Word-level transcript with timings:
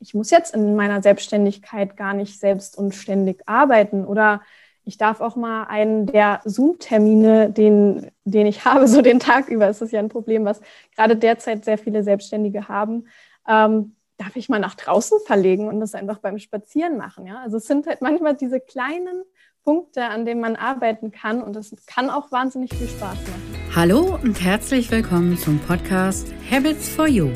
ich 0.00 0.14
muss 0.14 0.30
jetzt 0.30 0.54
in 0.54 0.74
meiner 0.74 1.02
Selbstständigkeit 1.02 1.96
gar 1.96 2.14
nicht 2.14 2.40
selbst 2.40 2.76
und 2.76 2.94
ständig 2.94 3.42
arbeiten 3.46 4.04
oder 4.04 4.40
ich 4.84 4.96
darf 4.96 5.20
auch 5.20 5.36
mal 5.36 5.64
einen 5.64 6.06
der 6.06 6.40
Zoom-Termine, 6.44 7.50
den, 7.50 8.10
den 8.24 8.46
ich 8.46 8.64
habe, 8.64 8.88
so 8.88 9.02
den 9.02 9.20
Tag 9.20 9.48
über, 9.48 9.68
ist 9.68 9.82
das 9.82 9.92
ja 9.92 10.00
ein 10.00 10.08
Problem, 10.08 10.44
was 10.44 10.60
gerade 10.96 11.16
derzeit 11.16 11.64
sehr 11.64 11.78
viele 11.78 12.02
Selbstständige 12.02 12.66
haben, 12.68 13.06
ähm, 13.46 13.94
darf 14.16 14.36
ich 14.36 14.48
mal 14.48 14.58
nach 14.58 14.74
draußen 14.74 15.18
verlegen 15.26 15.68
und 15.68 15.80
das 15.80 15.94
einfach 15.94 16.18
beim 16.18 16.38
Spazieren 16.38 16.96
machen. 16.96 17.26
Ja? 17.26 17.40
Also 17.42 17.58
es 17.58 17.66
sind 17.66 17.86
halt 17.86 18.02
manchmal 18.02 18.34
diese 18.34 18.60
kleinen 18.60 19.22
Punkte, 19.64 20.04
an 20.04 20.24
denen 20.24 20.40
man 20.40 20.56
arbeiten 20.56 21.10
kann 21.10 21.42
und 21.42 21.54
das 21.54 21.74
kann 21.86 22.08
auch 22.08 22.32
wahnsinnig 22.32 22.74
viel 22.74 22.88
Spaß 22.88 23.16
machen. 23.16 23.74
Hallo 23.74 24.18
und 24.22 24.42
herzlich 24.42 24.90
willkommen 24.90 25.36
zum 25.36 25.58
Podcast 25.60 26.32
Habits 26.50 26.88
for 26.88 27.06
You. 27.06 27.30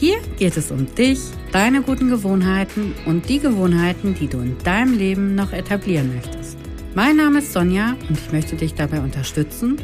Hier 0.00 0.16
geht 0.38 0.56
es 0.56 0.70
um 0.70 0.86
dich, 0.94 1.20
deine 1.52 1.82
guten 1.82 2.08
Gewohnheiten 2.08 2.94
und 3.04 3.28
die 3.28 3.38
Gewohnheiten, 3.38 4.14
die 4.14 4.28
du 4.28 4.38
in 4.38 4.56
deinem 4.64 4.96
Leben 4.96 5.34
noch 5.34 5.52
etablieren 5.52 6.14
möchtest. 6.14 6.56
Mein 6.94 7.16
Name 7.16 7.40
ist 7.40 7.52
Sonja 7.52 7.96
und 8.08 8.12
ich 8.12 8.32
möchte 8.32 8.56
dich 8.56 8.72
dabei 8.72 9.00
unterstützen, 9.00 9.76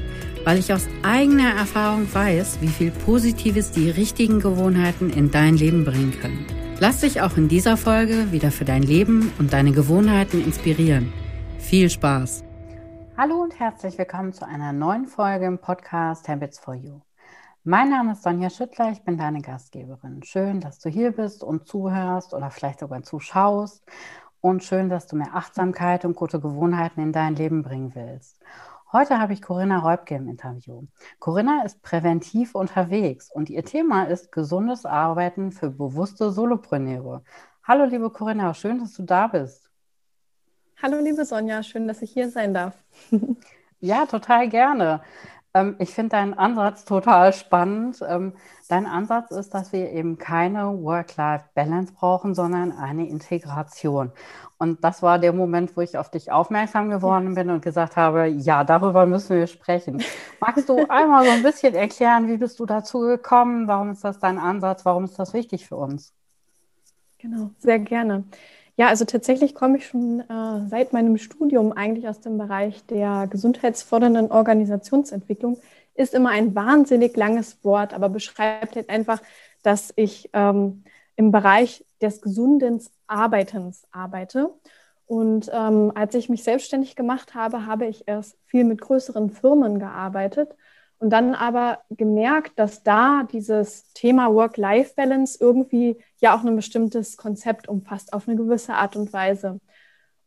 weil 0.43 0.59
ich 0.59 0.73
aus 0.73 0.89
eigener 1.03 1.51
Erfahrung 1.51 2.09
weiß, 2.11 2.63
wie 2.63 2.69
viel 2.69 2.93
Positives 2.93 3.73
die 3.73 3.91
richtigen 3.91 4.41
Gewohnheiten 4.41 5.11
in 5.11 5.31
dein 5.31 5.59
Leben 5.59 5.85
bringen 5.85 6.19
können. 6.19 6.47
Lass 6.81 7.01
dich 7.01 7.21
auch 7.21 7.37
in 7.37 7.49
dieser 7.49 7.77
Folge 7.77 8.33
wieder 8.33 8.51
für 8.51 8.65
dein 8.65 8.85
Leben 8.85 9.31
und 9.39 9.53
deine 9.53 9.73
Gewohnheiten 9.73 10.43
inspirieren. 10.43 11.13
Viel 11.59 11.91
Spaß! 11.91 12.43
Hallo 13.19 13.43
und 13.43 13.61
herzlich 13.61 13.99
willkommen 13.99 14.33
zu 14.33 14.47
einer 14.47 14.73
neuen 14.73 15.05
Folge 15.05 15.45
im 15.45 15.59
Podcast 15.59 16.27
Habits 16.27 16.59
for 16.59 16.75
You. 16.75 17.06
Mein 17.69 17.91
Name 17.91 18.13
ist 18.13 18.23
Sonja 18.23 18.49
Schüttler, 18.49 18.93
ich 18.93 19.03
bin 19.03 19.19
deine 19.19 19.43
Gastgeberin. 19.43 20.23
Schön, 20.23 20.61
dass 20.61 20.79
du 20.79 20.89
hier 20.89 21.11
bist 21.11 21.43
und 21.43 21.67
zuhörst 21.67 22.33
oder 22.33 22.49
vielleicht 22.49 22.79
sogar 22.79 23.03
zuschaust. 23.03 23.85
Und 24.41 24.63
schön, 24.63 24.89
dass 24.89 25.09
du 25.09 25.17
mehr 25.17 25.35
Achtsamkeit 25.35 26.05
und 26.05 26.15
gute 26.15 26.39
Gewohnheiten 26.39 27.01
in 27.01 27.11
dein 27.11 27.35
Leben 27.35 27.65
bringen 27.65 27.93
willst. 27.97 28.39
Heute 28.93 29.19
habe 29.19 29.33
ich 29.33 29.43
Corinna 29.43 29.81
Räubke 29.81 30.15
im 30.15 30.29
Interview. 30.29 30.85
Corinna 31.19 31.65
ist 31.65 31.83
präventiv 31.83 32.55
unterwegs 32.55 33.33
und 33.33 33.51
ihr 33.51 33.65
Thema 33.65 34.05
ist 34.05 34.31
gesundes 34.31 34.87
Arbeiten 34.87 35.51
für 35.51 35.69
bewusste 35.69 36.31
Solopreneure. 36.31 37.25
Hallo, 37.65 37.85
liebe 37.85 38.11
Corinna, 38.11 38.55
schön, 38.55 38.79
dass 38.79 38.93
du 38.93 39.03
da 39.03 39.27
bist. 39.27 39.69
Hallo, 40.81 41.01
liebe 41.01 41.25
Sonja, 41.25 41.65
schön, 41.65 41.89
dass 41.89 42.01
ich 42.01 42.13
hier 42.13 42.31
sein 42.31 42.55
darf. 42.55 42.77
ja, 43.81 44.07
total 44.07 44.49
gerne. 44.49 45.01
Ähm, 45.57 45.77
ich 45.79 45.91
finde 45.91 46.11
deinen 46.11 46.35
Ansatz 46.35 46.85
total 46.85 47.33
spannend. 47.33 48.05
Ähm, 48.07 48.35
dein 48.69 48.85
Ansatz 48.87 49.31
ist, 49.31 49.55
dass 49.55 49.73
wir 49.73 49.91
eben 49.91 50.19
keine 50.19 50.83
Work-Life-Balance 50.83 51.95
brauchen, 51.95 52.35
sondern 52.35 52.73
eine 52.73 53.09
Integration. 53.09 54.13
Und 54.59 54.85
das 54.85 55.03
war 55.03 55.19
der 55.19 55.33
Moment, 55.33 55.75
wo 55.77 55.81
ich 55.81 55.97
auf 55.97 56.11
dich 56.11 56.31
aufmerksam 56.31 56.91
geworden 56.91 57.35
bin 57.35 57.49
und 57.51 57.63
gesagt 57.63 57.97
habe, 57.97 58.27
ja, 58.27 58.65
darüber 58.65 59.07
müssen 59.07 59.37
wir 59.37 59.47
sprechen. 59.47 60.03
Magst 60.41 60.69
du 60.69 60.77
einmal 60.91 61.25
so 61.25 61.31
ein 61.31 61.43
bisschen 61.43 61.75
erklären, 61.75 62.29
wie 62.29 62.37
bist 62.37 62.61
du 62.61 62.67
dazu 62.67 63.01
gekommen? 63.01 63.67
Warum 63.67 63.93
ist 63.93 64.05
das 64.05 64.19
dein 64.19 64.39
Ansatz? 64.39 64.85
Warum 64.85 65.05
ist 65.05 65.19
das 65.19 65.33
wichtig 65.33 65.67
für 65.67 65.77
uns? 65.77 66.13
Genau, 67.19 67.51
sehr 67.59 67.79
gerne. 67.79 68.25
Ja, 68.79 68.89
also 68.89 69.05
tatsächlich 69.07 69.55
komme 69.55 69.79
ich 69.79 69.87
schon 69.87 70.21
äh, 70.21 70.69
seit 70.69 70.93
meinem 70.93 71.17
Studium 71.17 71.73
eigentlich 71.73 72.09
aus 72.09 72.21
dem 72.21 72.37
Bereich 72.37 72.85
der 72.87 73.27
gesundheitsfördernden 73.31 74.31
Organisationsentwicklung. 74.31 75.59
Ist 75.95 76.13
immer 76.13 76.29
ein 76.31 76.55
wahnsinnig 76.55 77.17
langes 77.17 77.65
Wort, 77.65 77.95
aber 77.95 78.11
beschreibt 78.11 78.77
halt 78.77 78.91
einfach, 78.91 79.23
dass 79.63 79.93
ich 79.97 80.29
ähm, 80.35 80.85
im 81.17 81.31
Bereich 81.33 81.87
des 82.03 82.21
gesunden 82.21 82.83
Arbeitens 83.07 83.87
arbeite. 83.93 84.51
Und 85.07 85.51
ähm, 85.55 85.93
als 85.95 86.15
ich 86.15 86.29
mich 86.29 86.43
selbstständig 86.45 86.97
gemacht 86.97 87.35
habe, 87.35 87.65
habe 87.65 87.87
ich 87.87 88.07
erst 88.07 88.37
viel 88.47 88.65
mit 88.65 88.81
größeren 88.83 89.31
Firmen 89.31 89.79
gearbeitet 89.79 90.55
und 90.99 91.11
dann 91.11 91.35
aber 91.35 91.81
gemerkt, 91.91 92.59
dass 92.59 92.83
da 92.83 93.27
dieses 93.31 93.93
Thema 93.93 94.33
Work-Life-Balance 94.33 95.39
irgendwie 95.41 95.97
ja 96.21 96.35
auch 96.35 96.43
ein 96.43 96.57
bestimmtes 96.57 97.17
Konzept 97.17 97.69
umfasst, 97.69 98.13
auf 98.13 98.29
eine 98.29 98.37
gewisse 98.37 98.75
Art 98.75 98.97
und 98.97 99.13
Weise. 99.13 99.61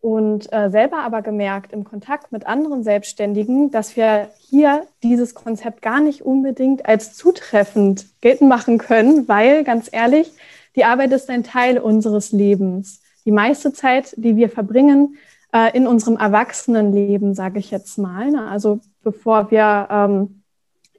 Und 0.02 0.52
äh, 0.54 0.70
selber 0.70 1.00
aber 1.00 1.22
gemerkt 1.22 1.74
im 1.74 1.84
Kontakt 1.84 2.32
mit 2.32 2.46
anderen 2.46 2.84
Selbstständigen, 2.84 3.70
dass 3.72 3.98
wir 3.98 4.30
hier 4.38 4.88
dieses 5.04 5.34
Konzept 5.34 5.82
gar 5.82 6.00
nicht 6.00 6.22
unbedingt 6.22 6.86
als 6.86 7.16
zutreffend 7.16 8.06
geltend 8.22 8.50
machen 8.50 8.78
können, 8.78 9.28
weil 9.28 9.66
ganz 9.66 9.90
ehrlich, 9.92 10.32
die 10.76 10.86
Arbeit 10.86 11.12
ist 11.12 11.30
ein 11.30 11.44
Teil 11.44 11.80
unseres 11.80 12.32
Lebens. 12.32 13.02
Die 13.26 13.32
meiste 13.32 13.74
Zeit, 13.74 14.14
die 14.16 14.38
wir 14.38 14.50
verbringen 14.50 15.18
äh, 15.52 15.76
in 15.76 15.88
unserem 15.88 16.16
Erwachsenenleben, 16.16 17.34
sage 17.34 17.60
ich 17.60 17.70
jetzt 17.72 17.98
mal, 17.98 18.32
ne? 18.32 18.48
also 18.48 18.80
bevor 19.04 19.52
wir 19.52 19.88
ähm, 19.92 20.39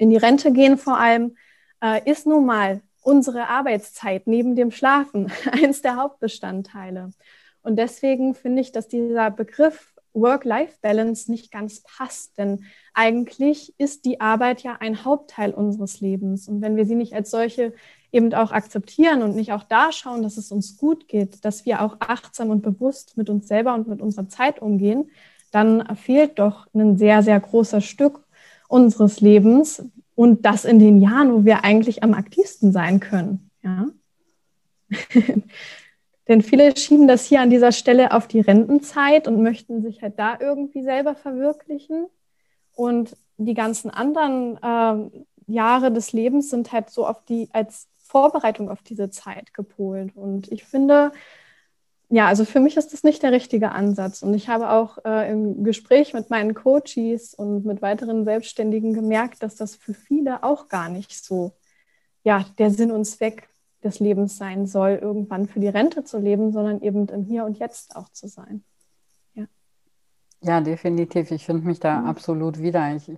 in 0.00 0.08
die 0.08 0.16
Rente 0.16 0.50
gehen 0.50 0.78
vor 0.78 0.98
allem, 0.98 1.36
äh, 1.82 2.10
ist 2.10 2.26
nun 2.26 2.46
mal 2.46 2.80
unsere 3.02 3.48
Arbeitszeit 3.48 4.26
neben 4.26 4.56
dem 4.56 4.70
Schlafen 4.70 5.30
eins 5.52 5.82
der 5.82 5.96
Hauptbestandteile. 5.96 7.10
Und 7.62 7.76
deswegen 7.76 8.34
finde 8.34 8.62
ich, 8.62 8.72
dass 8.72 8.88
dieser 8.88 9.30
Begriff 9.30 9.92
Work-Life-Balance 10.14 11.30
nicht 11.30 11.52
ganz 11.52 11.82
passt, 11.82 12.38
denn 12.38 12.64
eigentlich 12.94 13.74
ist 13.78 14.06
die 14.06 14.20
Arbeit 14.20 14.62
ja 14.62 14.78
ein 14.80 15.04
Hauptteil 15.04 15.52
unseres 15.52 16.00
Lebens. 16.00 16.48
Und 16.48 16.62
wenn 16.62 16.76
wir 16.76 16.86
sie 16.86 16.96
nicht 16.96 17.12
als 17.12 17.30
solche 17.30 17.74
eben 18.10 18.32
auch 18.32 18.52
akzeptieren 18.52 19.22
und 19.22 19.36
nicht 19.36 19.52
auch 19.52 19.62
da 19.62 19.92
schauen, 19.92 20.22
dass 20.22 20.38
es 20.38 20.50
uns 20.50 20.78
gut 20.78 21.08
geht, 21.08 21.44
dass 21.44 21.66
wir 21.66 21.82
auch 21.82 21.98
achtsam 22.00 22.48
und 22.48 22.62
bewusst 22.62 23.18
mit 23.18 23.28
uns 23.28 23.46
selber 23.46 23.74
und 23.74 23.86
mit 23.86 24.00
unserer 24.00 24.28
Zeit 24.28 24.60
umgehen, 24.60 25.10
dann 25.52 25.94
fehlt 25.94 26.38
doch 26.38 26.66
ein 26.74 26.96
sehr, 26.96 27.22
sehr 27.22 27.38
großer 27.38 27.82
Stück 27.82 28.24
unseres 28.70 29.20
Lebens 29.20 29.82
und 30.14 30.44
das 30.44 30.64
in 30.64 30.78
den 30.78 31.00
Jahren, 31.00 31.32
wo 31.32 31.44
wir 31.44 31.64
eigentlich 31.64 32.02
am 32.02 32.14
aktivsten 32.14 32.72
sein 32.72 33.00
können. 33.00 33.50
Ja? 33.62 33.88
Denn 36.28 36.42
viele 36.42 36.76
schieben 36.76 37.08
das 37.08 37.24
hier 37.24 37.40
an 37.40 37.50
dieser 37.50 37.72
Stelle 37.72 38.12
auf 38.12 38.28
die 38.28 38.40
Rentenzeit 38.40 39.26
und 39.26 39.42
möchten 39.42 39.82
sich 39.82 40.02
halt 40.02 40.18
da 40.18 40.38
irgendwie 40.38 40.82
selber 40.82 41.14
verwirklichen. 41.14 42.06
Und 42.72 43.16
die 43.36 43.54
ganzen 43.54 43.90
anderen 43.90 44.56
äh, 44.62 45.22
Jahre 45.50 45.90
des 45.90 46.12
Lebens 46.12 46.50
sind 46.50 46.70
halt 46.70 46.90
so 46.90 47.06
auf 47.06 47.24
die, 47.24 47.48
als 47.52 47.88
Vorbereitung 47.98 48.70
auf 48.70 48.82
diese 48.82 49.10
Zeit 49.10 49.54
gepolt. 49.54 50.14
Und 50.14 50.50
ich 50.52 50.64
finde, 50.64 51.12
ja, 52.12 52.26
also 52.26 52.44
für 52.44 52.58
mich 52.58 52.76
ist 52.76 52.92
das 52.92 53.04
nicht 53.04 53.22
der 53.22 53.30
richtige 53.30 53.70
Ansatz. 53.70 54.22
Und 54.22 54.34
ich 54.34 54.48
habe 54.48 54.70
auch 54.70 54.98
äh, 55.04 55.30
im 55.30 55.62
Gespräch 55.62 56.12
mit 56.12 56.28
meinen 56.28 56.54
Coaches 56.54 57.34
und 57.34 57.64
mit 57.64 57.82
weiteren 57.82 58.24
Selbstständigen 58.24 58.94
gemerkt, 58.94 59.44
dass 59.44 59.54
das 59.54 59.76
für 59.76 59.94
viele 59.94 60.42
auch 60.42 60.68
gar 60.68 60.88
nicht 60.88 61.24
so, 61.24 61.52
ja, 62.24 62.44
der 62.58 62.72
Sinn 62.72 62.90
und 62.90 63.04
Zweck 63.04 63.48
des 63.84 64.00
Lebens 64.00 64.36
sein 64.36 64.66
soll, 64.66 64.98
irgendwann 65.00 65.46
für 65.46 65.60
die 65.60 65.68
Rente 65.68 66.02
zu 66.02 66.18
leben, 66.18 66.52
sondern 66.52 66.82
eben 66.82 67.08
im 67.08 67.22
Hier 67.22 67.44
und 67.44 67.60
Jetzt 67.60 67.94
auch 67.94 68.08
zu 68.08 68.26
sein. 68.26 68.64
Ja, 69.34 69.44
ja 70.40 70.60
definitiv. 70.60 71.30
Ich 71.30 71.46
finde 71.46 71.64
mich 71.64 71.78
da 71.78 72.00
mhm. 72.00 72.06
absolut 72.08 72.58
wieder. 72.58 72.92
Ich, 72.96 73.08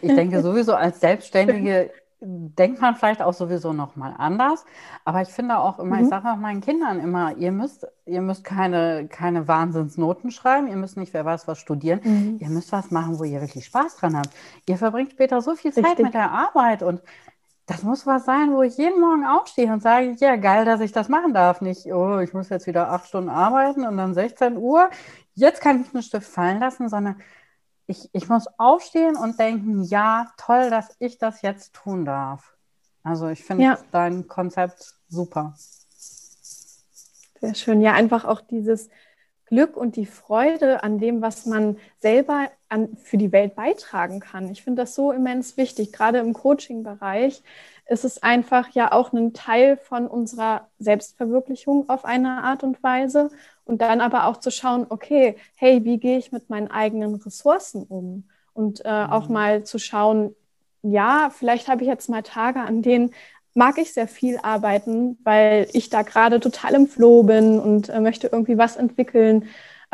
ich 0.00 0.14
denke 0.14 0.40
sowieso 0.42 0.74
als 0.74 0.98
Selbstständige 1.00 1.90
denkt 2.24 2.80
man 2.80 2.96
vielleicht 2.96 3.22
auch 3.22 3.34
sowieso 3.34 3.72
noch 3.72 3.96
mal 3.96 4.14
anders. 4.16 4.64
Aber 5.04 5.22
ich 5.22 5.28
finde 5.28 5.58
auch 5.58 5.78
immer, 5.78 5.96
mhm. 5.96 6.04
ich 6.04 6.08
sage 6.08 6.30
auch 6.30 6.36
meinen 6.36 6.60
Kindern 6.60 7.00
immer, 7.00 7.36
ihr 7.36 7.52
müsst, 7.52 7.86
ihr 8.06 8.22
müsst 8.22 8.44
keine, 8.44 9.06
keine 9.08 9.46
Wahnsinnsnoten 9.46 10.30
schreiben, 10.30 10.68
ihr 10.68 10.76
müsst 10.76 10.96
nicht 10.96 11.12
wer 11.14 11.24
weiß 11.24 11.46
was 11.46 11.58
studieren, 11.58 12.00
mhm. 12.02 12.38
ihr 12.40 12.48
müsst 12.48 12.72
was 12.72 12.90
machen, 12.90 13.18
wo 13.18 13.24
ihr 13.24 13.40
wirklich 13.40 13.66
Spaß 13.66 13.96
dran 13.96 14.16
habt. 14.16 14.30
Ihr 14.66 14.78
verbringt 14.78 15.12
später 15.12 15.40
so 15.42 15.54
viel 15.54 15.72
Zeit 15.72 15.84
Richtig. 15.84 16.06
mit 16.06 16.14
der 16.14 16.30
Arbeit 16.30 16.82
und 16.82 17.02
das 17.66 17.82
muss 17.82 18.06
was 18.06 18.26
sein, 18.26 18.52
wo 18.52 18.62
ich 18.62 18.76
jeden 18.76 19.00
Morgen 19.00 19.24
aufstehe 19.24 19.72
und 19.72 19.82
sage, 19.82 20.14
ja, 20.18 20.36
geil, 20.36 20.66
dass 20.66 20.80
ich 20.80 20.92
das 20.92 21.08
machen 21.08 21.32
darf. 21.32 21.62
Nicht, 21.62 21.86
oh, 21.86 22.18
ich 22.18 22.34
muss 22.34 22.50
jetzt 22.50 22.66
wieder 22.66 22.90
acht 22.90 23.06
Stunden 23.08 23.30
arbeiten 23.30 23.86
und 23.86 23.96
dann 23.96 24.12
16 24.12 24.58
Uhr. 24.58 24.90
Jetzt 25.34 25.62
kann 25.62 25.80
ich 25.80 25.94
einen 25.94 26.02
Stift 26.02 26.28
fallen 26.28 26.60
lassen, 26.60 26.90
sondern 26.90 27.16
ich, 27.86 28.08
ich 28.12 28.28
muss 28.28 28.46
aufstehen 28.58 29.16
und 29.16 29.38
denken, 29.38 29.82
ja, 29.84 30.32
toll, 30.36 30.70
dass 30.70 30.96
ich 30.98 31.18
das 31.18 31.42
jetzt 31.42 31.74
tun 31.74 32.04
darf. 32.04 32.54
Also 33.02 33.28
ich 33.28 33.44
finde 33.44 33.64
ja. 33.64 33.78
dein 33.92 34.26
Konzept 34.26 34.94
super. 35.08 35.54
Sehr 37.40 37.54
schön. 37.54 37.80
Ja, 37.82 37.92
einfach 37.92 38.24
auch 38.24 38.40
dieses 38.40 38.88
Glück 39.46 39.76
und 39.76 39.96
die 39.96 40.06
Freude 40.06 40.82
an 40.82 40.98
dem, 40.98 41.20
was 41.20 41.44
man 41.44 41.76
selber 41.98 42.48
an, 42.70 42.96
für 42.96 43.18
die 43.18 43.30
Welt 43.32 43.54
beitragen 43.54 44.20
kann. 44.20 44.50
Ich 44.50 44.62
finde 44.62 44.82
das 44.82 44.94
so 44.94 45.12
immens 45.12 45.58
wichtig. 45.58 45.92
Gerade 45.92 46.18
im 46.18 46.32
Coaching-Bereich 46.32 47.42
ist 47.86 48.04
es 48.04 48.22
einfach 48.22 48.70
ja 48.70 48.92
auch 48.92 49.12
ein 49.12 49.34
Teil 49.34 49.76
von 49.76 50.06
unserer 50.06 50.68
Selbstverwirklichung 50.78 51.88
auf 51.90 52.06
eine 52.06 52.42
Art 52.42 52.62
und 52.64 52.82
Weise. 52.82 53.30
Und 53.64 53.80
dann 53.80 54.00
aber 54.00 54.26
auch 54.26 54.38
zu 54.38 54.50
schauen, 54.50 54.86
okay, 54.88 55.36
hey, 55.54 55.84
wie 55.84 55.98
gehe 55.98 56.18
ich 56.18 56.32
mit 56.32 56.50
meinen 56.50 56.70
eigenen 56.70 57.14
Ressourcen 57.14 57.84
um? 57.84 58.24
Und 58.52 58.84
äh, 58.84 59.06
mhm. 59.06 59.12
auch 59.12 59.28
mal 59.28 59.64
zu 59.64 59.78
schauen, 59.78 60.34
ja, 60.82 61.30
vielleicht 61.30 61.68
habe 61.68 61.82
ich 61.82 61.88
jetzt 61.88 62.08
mal 62.08 62.22
Tage, 62.22 62.60
an 62.60 62.82
denen 62.82 63.12
mag 63.54 63.78
ich 63.78 63.92
sehr 63.92 64.08
viel 64.08 64.38
arbeiten, 64.42 65.18
weil 65.24 65.68
ich 65.72 65.88
da 65.88 66.02
gerade 66.02 66.40
total 66.40 66.74
im 66.74 66.86
Flow 66.86 67.22
bin 67.22 67.58
und 67.58 67.88
äh, 67.88 68.00
möchte 68.00 68.26
irgendwie 68.26 68.58
was 68.58 68.76
entwickeln, 68.76 69.48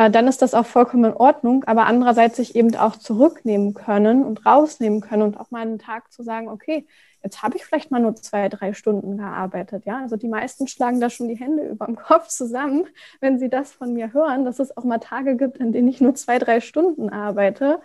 dann 0.08 0.28
ist 0.28 0.40
das 0.40 0.54
auch 0.54 0.66
vollkommen 0.66 1.04
in 1.04 1.16
Ordnung. 1.16 1.64
Aber 1.64 1.86
andererseits 1.86 2.36
sich 2.36 2.54
eben 2.54 2.74
auch 2.76 2.96
zurücknehmen 2.96 3.74
können 3.74 4.24
und 4.24 4.46
rausnehmen 4.46 5.00
können 5.00 5.22
und 5.22 5.38
auch 5.38 5.50
mal 5.50 5.62
einen 5.62 5.78
Tag 5.78 6.12
zu 6.12 6.22
sagen, 6.22 6.48
okay, 6.48 6.86
jetzt 7.22 7.42
habe 7.42 7.56
ich 7.56 7.64
vielleicht 7.64 7.90
mal 7.90 8.00
nur 8.00 8.14
zwei, 8.16 8.48
drei 8.48 8.72
Stunden 8.72 9.18
gearbeitet. 9.18 9.84
Ja, 9.84 10.00
also 10.00 10.16
die 10.16 10.28
meisten 10.28 10.68
schlagen 10.68 11.00
da 11.00 11.10
schon 11.10 11.28
die 11.28 11.36
Hände 11.36 11.66
über 11.68 11.86
dem 11.86 11.96
Kopf 11.96 12.28
zusammen, 12.28 12.86
wenn 13.20 13.38
sie 13.38 13.48
das 13.48 13.72
von 13.72 13.92
mir 13.92 14.12
hören, 14.12 14.44
dass 14.44 14.58
es 14.58 14.76
auch 14.76 14.84
mal 14.84 14.98
Tage 14.98 15.36
gibt, 15.36 15.58
in 15.58 15.72
denen 15.72 15.88
ich 15.88 16.00
nur 16.00 16.14
zwei, 16.14 16.38
drei 16.38 16.60
Stunden 16.60 17.10
arbeite, 17.10 17.80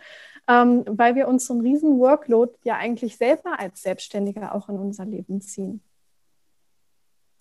ähm, 0.48 0.84
weil 0.88 1.16
wir 1.16 1.28
uns 1.28 1.46
so 1.48 1.54
einen 1.54 1.64
riesen 1.64 2.00
Workload 2.00 2.54
ja 2.64 2.76
eigentlich 2.78 3.18
selber 3.18 3.60
als 3.60 3.82
Selbstständiger 3.82 4.54
auch 4.54 4.70
in 4.70 4.78
unser 4.78 5.06
Leben 5.06 5.42
ziehen. 5.42 5.82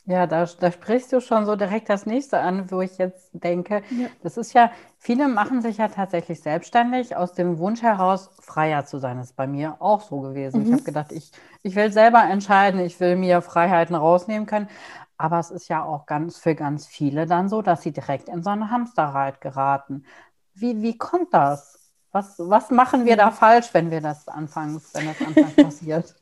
Ja, 0.06 0.26
da, 0.26 0.44
da 0.44 0.70
sprichst 0.70 1.12
du 1.14 1.20
schon 1.20 1.46
so 1.46 1.56
direkt 1.56 1.88
das 1.88 2.04
nächste 2.04 2.38
an, 2.40 2.70
wo 2.70 2.82
ich 2.82 2.98
jetzt 2.98 3.30
denke, 3.32 3.82
ja. 3.88 4.08
das 4.22 4.36
ist 4.36 4.52
ja, 4.52 4.70
viele 4.98 5.28
machen 5.28 5.62
sich 5.62 5.78
ja 5.78 5.88
tatsächlich 5.88 6.42
selbstständig 6.42 7.16
aus 7.16 7.32
dem 7.32 7.58
Wunsch 7.58 7.80
heraus, 7.80 8.28
freier 8.40 8.84
zu 8.84 8.98
sein. 8.98 9.16
Das 9.16 9.28
ist 9.28 9.36
bei 9.36 9.46
mir 9.46 9.76
auch 9.80 10.02
so 10.02 10.20
gewesen. 10.20 10.60
Mhm. 10.60 10.66
Ich 10.66 10.72
habe 10.72 10.82
gedacht, 10.82 11.10
ich, 11.10 11.32
ich 11.62 11.74
will 11.74 11.90
selber 11.90 12.22
entscheiden, 12.22 12.80
ich 12.80 13.00
will 13.00 13.16
mir 13.16 13.40
Freiheiten 13.40 13.94
rausnehmen 13.94 14.46
können. 14.46 14.68
Aber 15.16 15.38
es 15.38 15.50
ist 15.50 15.68
ja 15.68 15.82
auch 15.82 16.04
ganz 16.04 16.36
für 16.36 16.54
ganz 16.54 16.86
viele 16.86 17.24
dann 17.24 17.48
so, 17.48 17.62
dass 17.62 17.80
sie 17.80 17.92
direkt 17.92 18.28
in 18.28 18.42
so 18.42 18.50
eine 18.50 18.70
Hamsterrad 18.70 19.40
geraten. 19.40 20.04
Wie, 20.52 20.82
wie 20.82 20.98
kommt 20.98 21.32
das? 21.32 21.92
Was, 22.12 22.34
was 22.38 22.70
machen 22.70 23.06
wir 23.06 23.16
da 23.16 23.30
falsch, 23.30 23.72
wenn 23.72 23.90
wir 23.90 24.02
das 24.02 24.28
anfangs, 24.28 24.92
wenn 24.94 25.06
das 25.06 25.20
anfangs 25.26 25.56
passiert? 25.56 26.14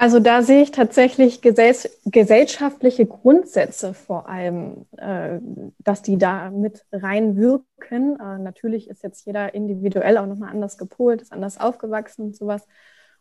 Also 0.00 0.18
da 0.18 0.42
sehe 0.42 0.62
ich 0.62 0.70
tatsächlich 0.70 1.42
gesell 1.42 1.76
gesellschaftliche 2.06 3.04
Grundsätze 3.04 3.92
vor 3.92 4.30
allem, 4.30 4.86
äh, 4.96 5.38
dass 5.78 6.00
die 6.00 6.16
da 6.16 6.48
mit 6.48 6.86
reinwirken. 6.90 8.18
Äh, 8.18 8.38
natürlich 8.38 8.88
ist 8.88 9.02
jetzt 9.02 9.26
jeder 9.26 9.52
individuell 9.52 10.16
auch 10.16 10.24
nochmal 10.24 10.52
anders 10.52 10.78
gepolt, 10.78 11.20
ist 11.20 11.34
anders 11.34 11.60
aufgewachsen 11.60 12.22
und 12.22 12.34
sowas 12.34 12.66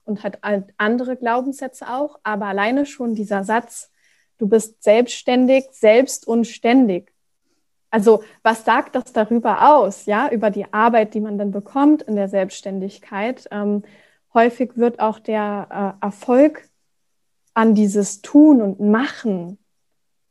und 0.05 0.23
hat 0.23 0.39
andere 0.77 1.17
Glaubenssätze 1.17 1.85
auch. 1.89 2.17
Aber 2.23 2.45
alleine 2.45 2.85
schon 2.85 3.13
dieser 3.13 3.43
Satz, 3.43 3.91
du 4.37 4.47
bist 4.47 4.81
selbstständig, 4.81 5.65
selbst 5.73 6.25
und 6.29 6.47
ständig. 6.47 7.11
Also 7.91 8.23
was 8.41 8.63
sagt 8.63 8.95
das 8.95 9.11
darüber 9.11 9.75
aus, 9.75 10.05
ja, 10.05 10.29
über 10.29 10.49
die 10.49 10.71
Arbeit, 10.71 11.13
die 11.13 11.19
man 11.19 11.37
dann 11.37 11.51
bekommt 11.51 12.03
in 12.03 12.15
der 12.15 12.29
Selbstständigkeit? 12.29 13.49
Häufig 14.33 14.77
wird 14.77 14.99
auch 14.99 15.19
der 15.19 15.97
äh, 16.01 16.05
Erfolg 16.05 16.69
an 17.53 17.75
dieses 17.75 18.21
Tun 18.21 18.61
und 18.61 18.79
Machen 18.79 19.57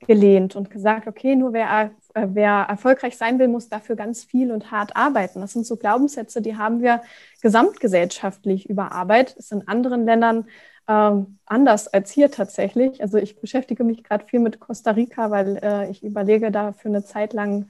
gelehnt 0.07 0.55
und 0.55 0.71
gesagt, 0.71 1.07
okay, 1.07 1.35
nur 1.35 1.53
wer, 1.53 1.91
äh, 2.15 2.27
wer 2.31 2.67
erfolgreich 2.69 3.17
sein 3.17 3.39
will, 3.39 3.49
muss 3.49 3.69
dafür 3.69 3.97
ganz 3.97 4.25
viel 4.25 4.53
und 4.53 4.71
hart 4.71 4.97
arbeiten. 4.97 5.41
Das 5.41 5.53
sind 5.53 5.67
so 5.67 5.77
Glaubenssätze, 5.77 6.41
die 6.41 6.57
haben 6.57 6.81
wir 6.81 7.03
gesamtgesellschaftlich 7.43 8.69
über 8.71 8.93
Arbeit. 8.93 9.33
Ist 9.33 9.53
in 9.53 9.67
anderen 9.67 10.05
Ländern 10.05 10.47
äh, 10.87 11.13
anders 11.47 11.89
als 11.89 12.11
hier 12.13 12.31
tatsächlich. 12.31 13.03
Also 13.03 13.19
ich 13.19 13.41
beschäftige 13.41 13.85
mich 13.85 14.05
gerade 14.05 14.25
viel 14.27 14.41
mit 14.41 14.61
Costa 14.61 14.93
Rica, 14.93 15.31
weil 15.31 15.59
äh, 15.63 15.91
ich 15.91 16.05
überlege, 16.05 16.51
da 16.51 16.73
für 16.73 16.89
eine 16.89 17.05
Zeit 17.05 17.33
lang, 17.33 17.69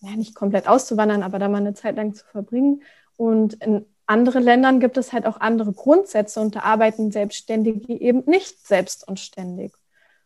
ja, 0.00 0.10
nicht 0.16 0.34
komplett 0.34 0.68
auszuwandern, 0.68 1.22
aber 1.22 1.38
da 1.38 1.48
mal 1.48 1.58
eine 1.58 1.74
Zeit 1.74 1.96
lang 1.96 2.14
zu 2.14 2.24
verbringen. 2.26 2.82
Und 3.16 3.54
in 3.54 3.86
anderen 4.06 4.42
Ländern 4.42 4.80
gibt 4.80 4.96
es 4.96 5.12
halt 5.12 5.26
auch 5.26 5.40
andere 5.40 5.72
Grundsätze 5.72 6.40
und 6.40 6.54
da 6.54 6.60
arbeiten 6.60 7.10
Selbstständige 7.10 7.92
eben 7.92 8.22
nicht 8.26 8.66
selbst 8.66 9.06
und 9.06 9.20
ständig. 9.20 9.72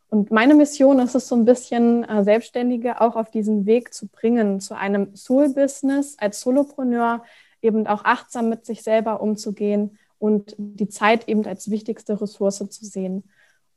Und 0.08 0.30
meine 0.30 0.54
Mission 0.54 0.98
ist 0.98 1.14
es 1.14 1.28
so 1.28 1.36
ein 1.36 1.44
bisschen, 1.44 2.04
äh, 2.04 2.24
Selbstständige 2.24 3.00
auch 3.00 3.16
auf 3.16 3.30
diesen 3.30 3.64
Weg 3.64 3.94
zu 3.94 4.08
bringen, 4.08 4.60
zu 4.60 4.76
einem 4.76 5.14
Soul-Business 5.14 6.16
als 6.18 6.40
Solopreneur, 6.40 7.22
eben 7.62 7.86
auch 7.86 8.04
achtsam 8.04 8.48
mit 8.48 8.66
sich 8.66 8.82
selber 8.82 9.20
umzugehen 9.20 9.98
und 10.18 10.54
die 10.58 10.88
Zeit 10.88 11.28
eben 11.28 11.46
als 11.46 11.70
wichtigste 11.70 12.20
Ressource 12.20 12.58
zu 12.58 12.84
sehen. 12.84 13.24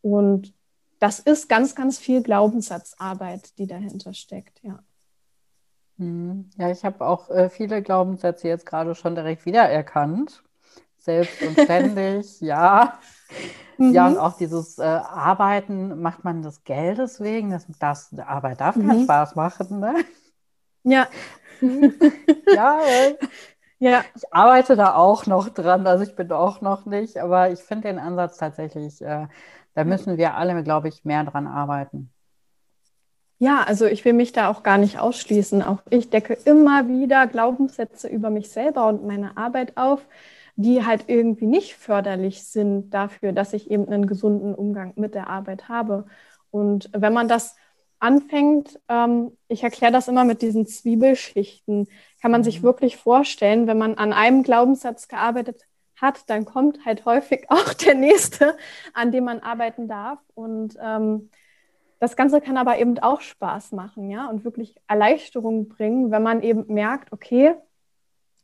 Und 0.01 0.53
das 0.99 1.19
ist 1.19 1.49
ganz, 1.49 1.75
ganz 1.75 1.99
viel 1.99 2.23
Glaubenssatzarbeit, 2.23 3.57
die 3.57 3.67
dahinter 3.67 4.13
steckt, 4.13 4.59
ja. 4.63 4.79
Hm. 5.97 6.49
Ja, 6.57 6.71
ich 6.71 6.83
habe 6.83 7.05
auch 7.05 7.29
äh, 7.29 7.49
viele 7.49 7.81
Glaubenssätze 7.81 8.47
jetzt 8.47 8.65
gerade 8.65 8.95
schon 8.95 9.15
direkt 9.15 9.45
wiedererkannt. 9.45 10.43
Selbst 10.97 11.41
und 11.41 11.59
ständig, 11.59 12.39
ja. 12.41 12.97
Mhm. 13.77 13.93
Ja, 13.93 14.07
und 14.07 14.17
auch 14.17 14.37
dieses 14.37 14.79
äh, 14.79 14.83
Arbeiten, 14.83 16.01
macht 16.01 16.23
man 16.23 16.41
das 16.41 16.63
Geldes 16.63 17.19
wegen? 17.19 17.49
Das, 17.51 17.67
das 17.79 18.13
Arbeit 18.19 18.61
darf 18.61 18.75
mhm. 18.75 18.87
keinen 18.87 19.03
Spaß 19.03 19.35
machen, 19.35 19.79
ne? 19.79 19.95
Ja. 20.83 21.07
ja, 22.53 22.81
äh, 22.81 23.17
ja, 23.79 24.03
ich 24.15 24.33
arbeite 24.33 24.75
da 24.75 24.95
auch 24.95 25.25
noch 25.25 25.49
dran. 25.49 25.85
Also 25.87 26.03
ich 26.03 26.15
bin 26.15 26.31
auch 26.31 26.61
noch 26.61 26.85
nicht, 26.85 27.17
aber 27.17 27.51
ich 27.51 27.59
finde 27.59 27.89
den 27.89 27.99
Ansatz 27.99 28.37
tatsächlich, 28.37 29.01
äh, 29.01 29.27
da 29.73 29.83
müssen 29.83 30.17
wir 30.17 30.35
alle, 30.35 30.63
glaube 30.63 30.87
ich, 30.87 31.03
mehr 31.05 31.23
dran 31.23 31.47
arbeiten. 31.47 32.11
Ja, 33.43 33.61
also 33.63 33.85
ich 33.87 34.05
will 34.05 34.13
mich 34.13 34.31
da 34.31 34.49
auch 34.49 34.63
gar 34.63 34.77
nicht 34.77 34.99
ausschließen. 34.99 35.63
Auch 35.63 35.79
ich 35.89 36.09
decke 36.09 36.37
immer 36.45 36.87
wieder 36.87 37.27
Glaubenssätze 37.27 38.07
über 38.07 38.29
mich 38.29 38.49
selber 38.49 38.87
und 38.87 39.05
meine 39.05 39.35
Arbeit 39.35 39.75
auf, 39.75 40.07
die 40.55 40.85
halt 40.85 41.05
irgendwie 41.07 41.47
nicht 41.47 41.75
förderlich 41.75 42.45
sind 42.45 42.91
dafür, 42.91 43.33
dass 43.33 43.51
ich 43.51 43.69
eben 43.69 43.85
einen 43.89 44.07
gesunden 44.07 44.55
Umgang 44.55 44.93
mit 44.95 45.13
der 45.13 45.27
Arbeit 45.27 45.67
habe. 45.67 46.05
Und 46.51 46.89
wenn 46.93 47.11
man 47.11 47.27
das 47.27 47.57
anfängt, 47.99 48.79
ähm, 48.87 49.37
ich 49.49 49.61
erkläre 49.63 49.91
das 49.91 50.07
immer 50.07 50.23
mit 50.23 50.41
diesen 50.41 50.65
Zwiebelschichten, 50.65 51.89
kann 52.21 52.31
man 52.31 52.45
sich 52.45 52.61
mhm. 52.61 52.63
wirklich 52.63 52.95
vorstellen, 52.95 53.67
wenn 53.67 53.77
man 53.77 53.95
an 53.95 54.13
einem 54.13 54.43
Glaubenssatz 54.43 55.09
gearbeitet 55.09 55.63
hat, 55.97 56.29
dann 56.29 56.45
kommt 56.45 56.85
halt 56.85 57.03
häufig 57.03 57.45
auch 57.49 57.73
der 57.73 57.95
nächste, 57.95 58.55
an 58.93 59.11
dem 59.11 59.25
man 59.25 59.41
arbeiten 59.41 59.89
darf. 59.89 60.19
Und 60.33 60.77
ähm, 60.81 61.29
das 62.03 62.17
Ganze 62.17 62.41
kann 62.41 62.57
aber 62.57 62.79
eben 62.79 62.99
auch 62.99 63.21
Spaß 63.21 63.71
machen, 63.71 64.09
ja, 64.09 64.27
und 64.27 64.43
wirklich 64.43 64.75
Erleichterung 64.89 65.69
bringen, 65.69 66.11
wenn 66.11 66.21
man 66.21 66.43
eben 66.43 66.65
merkt, 66.67 67.13
okay, 67.13 67.55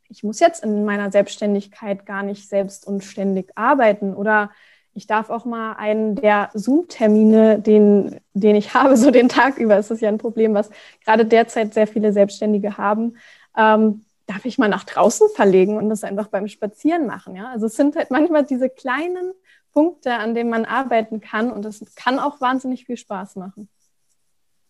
ich 0.08 0.24
muss 0.24 0.40
jetzt 0.40 0.64
in 0.64 0.86
meiner 0.86 1.12
Selbstständigkeit 1.12 2.06
gar 2.06 2.22
nicht 2.22 2.48
selbst 2.48 2.86
und 2.86 3.04
ständig 3.04 3.52
arbeiten 3.56 4.14
oder 4.14 4.50
ich 4.94 5.06
darf 5.06 5.28
auch 5.28 5.44
mal 5.44 5.74
einen 5.74 6.14
der 6.14 6.48
Zoom-Termine, 6.54 7.60
den, 7.60 8.18
den 8.32 8.56
ich 8.56 8.72
habe, 8.74 8.96
so 8.96 9.10
den 9.10 9.28
Tag 9.28 9.58
über, 9.58 9.76
ist 9.76 9.90
das 9.90 10.00
ja 10.00 10.08
ein 10.08 10.16
Problem, 10.16 10.54
was 10.54 10.70
gerade 11.04 11.26
derzeit 11.26 11.74
sehr 11.74 11.86
viele 11.86 12.14
Selbstständige 12.14 12.78
haben, 12.78 13.18
ähm, 13.58 14.06
darf 14.26 14.46
ich 14.46 14.56
mal 14.56 14.68
nach 14.68 14.84
draußen 14.84 15.28
verlegen 15.34 15.76
und 15.76 15.90
das 15.90 16.02
einfach 16.02 16.28
beim 16.28 16.48
Spazieren 16.48 17.06
machen. 17.06 17.36
Ja? 17.36 17.50
Also 17.50 17.66
es 17.66 17.76
sind 17.76 17.94
halt 17.94 18.10
manchmal 18.10 18.44
diese 18.44 18.70
kleinen 18.70 19.34
Punkte, 19.72 20.14
an 20.14 20.34
denen 20.34 20.50
man 20.50 20.64
arbeiten 20.64 21.20
kann. 21.20 21.50
Und 21.50 21.64
das 21.64 21.84
kann 21.94 22.18
auch 22.18 22.40
wahnsinnig 22.40 22.84
viel 22.84 22.96
Spaß 22.96 23.36
machen. 23.36 23.68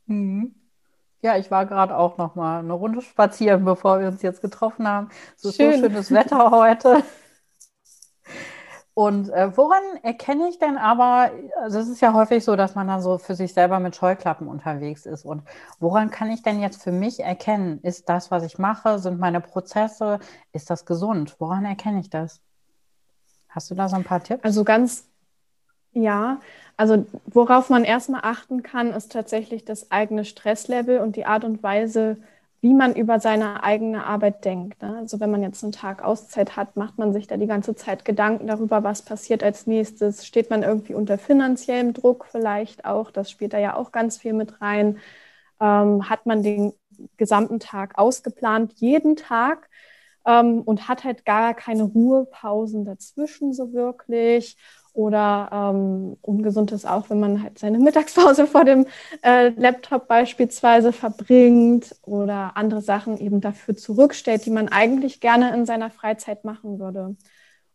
Mhm. 0.06 0.54
Ja, 1.22 1.36
ich 1.36 1.50
war 1.50 1.66
gerade 1.66 1.96
auch 1.96 2.16
noch 2.16 2.34
mal 2.34 2.60
eine 2.60 2.72
Runde 2.72 3.02
spazieren, 3.02 3.64
bevor 3.64 4.00
wir 4.00 4.08
uns 4.08 4.22
jetzt 4.22 4.40
getroffen 4.40 4.88
haben. 4.88 5.10
Es 5.36 5.44
ist 5.44 5.56
Schön. 5.56 5.74
so 5.74 5.86
schönes 5.86 6.10
Wetter 6.10 6.50
heute. 6.50 7.02
Und 8.94 9.30
äh, 9.30 9.56
woran 9.56 9.82
erkenne 10.02 10.48
ich 10.48 10.58
denn 10.58 10.76
aber, 10.76 11.30
also 11.62 11.78
es 11.78 11.88
ist 11.88 12.00
ja 12.00 12.12
häufig 12.12 12.44
so, 12.44 12.56
dass 12.56 12.74
man 12.74 12.88
dann 12.88 13.00
so 13.00 13.18
für 13.18 13.34
sich 13.34 13.54
selber 13.54 13.80
mit 13.80 13.96
Scheuklappen 13.96 14.48
unterwegs 14.48 15.06
ist. 15.06 15.24
Und 15.24 15.42
woran 15.78 16.10
kann 16.10 16.30
ich 16.30 16.42
denn 16.42 16.60
jetzt 16.60 16.82
für 16.82 16.92
mich 16.92 17.20
erkennen, 17.20 17.80
ist 17.82 18.08
das, 18.08 18.30
was 18.30 18.42
ich 18.44 18.58
mache, 18.58 18.98
sind 18.98 19.18
meine 19.18 19.40
Prozesse, 19.40 20.18
ist 20.52 20.70
das 20.70 20.84
gesund? 20.84 21.36
Woran 21.38 21.64
erkenne 21.64 22.00
ich 22.00 22.10
das? 22.10 22.42
Hast 23.50 23.70
du 23.70 23.74
da 23.74 23.88
so 23.88 23.96
ein 23.96 24.04
paar 24.04 24.22
Tipps? 24.22 24.44
Also 24.44 24.64
ganz, 24.64 25.06
ja, 25.92 26.40
also 26.76 27.04
worauf 27.26 27.68
man 27.68 27.84
erstmal 27.84 28.22
achten 28.24 28.62
kann, 28.62 28.92
ist 28.92 29.12
tatsächlich 29.12 29.64
das 29.64 29.90
eigene 29.90 30.24
Stresslevel 30.24 31.00
und 31.00 31.16
die 31.16 31.26
Art 31.26 31.44
und 31.44 31.62
Weise, 31.62 32.16
wie 32.60 32.74
man 32.74 32.94
über 32.94 33.20
seine 33.20 33.64
eigene 33.64 34.04
Arbeit 34.06 34.44
denkt. 34.44 34.82
Ne? 34.82 34.98
Also 34.98 35.18
wenn 35.18 35.30
man 35.30 35.42
jetzt 35.42 35.62
einen 35.62 35.72
Tag 35.72 36.02
Auszeit 36.04 36.56
hat, 36.56 36.76
macht 36.76 36.98
man 36.98 37.12
sich 37.12 37.26
da 37.26 37.36
die 37.36 37.46
ganze 37.46 37.74
Zeit 37.74 38.04
Gedanken 38.04 38.46
darüber, 38.46 38.84
was 38.84 39.02
passiert 39.02 39.42
als 39.42 39.66
nächstes. 39.66 40.26
Steht 40.26 40.50
man 40.50 40.62
irgendwie 40.62 40.94
unter 40.94 41.18
finanziellem 41.18 41.94
Druck 41.94 42.26
vielleicht 42.30 42.84
auch? 42.84 43.10
Das 43.10 43.30
spielt 43.30 43.52
da 43.54 43.58
ja 43.58 43.74
auch 43.76 43.92
ganz 43.92 44.18
viel 44.18 44.34
mit 44.34 44.60
rein. 44.60 44.98
Ähm, 45.60 46.08
hat 46.08 46.26
man 46.26 46.42
den 46.42 46.72
gesamten 47.16 47.60
Tag 47.60 47.98
ausgeplant, 47.98 48.74
jeden 48.76 49.16
Tag? 49.16 49.68
Ähm, 50.30 50.62
und 50.62 50.88
hat 50.88 51.04
halt 51.04 51.24
gar 51.24 51.54
keine 51.54 51.84
Ruhepausen 51.84 52.84
dazwischen 52.84 53.52
so 53.52 53.72
wirklich. 53.72 54.56
Oder 54.92 55.50
ähm, 55.52 56.16
ungesund 56.20 56.72
ist 56.72 56.84
auch, 56.84 57.10
wenn 57.10 57.20
man 57.20 57.42
halt 57.42 57.58
seine 57.58 57.78
Mittagspause 57.78 58.46
vor 58.48 58.64
dem 58.64 58.86
äh, 59.22 59.48
Laptop 59.50 60.08
beispielsweise 60.08 60.92
verbringt 60.92 61.94
oder 62.02 62.56
andere 62.56 62.82
Sachen 62.82 63.18
eben 63.18 63.40
dafür 63.40 63.76
zurückstellt, 63.76 64.46
die 64.46 64.50
man 64.50 64.68
eigentlich 64.68 65.20
gerne 65.20 65.54
in 65.54 65.64
seiner 65.64 65.90
Freizeit 65.90 66.44
machen 66.44 66.80
würde. 66.80 67.16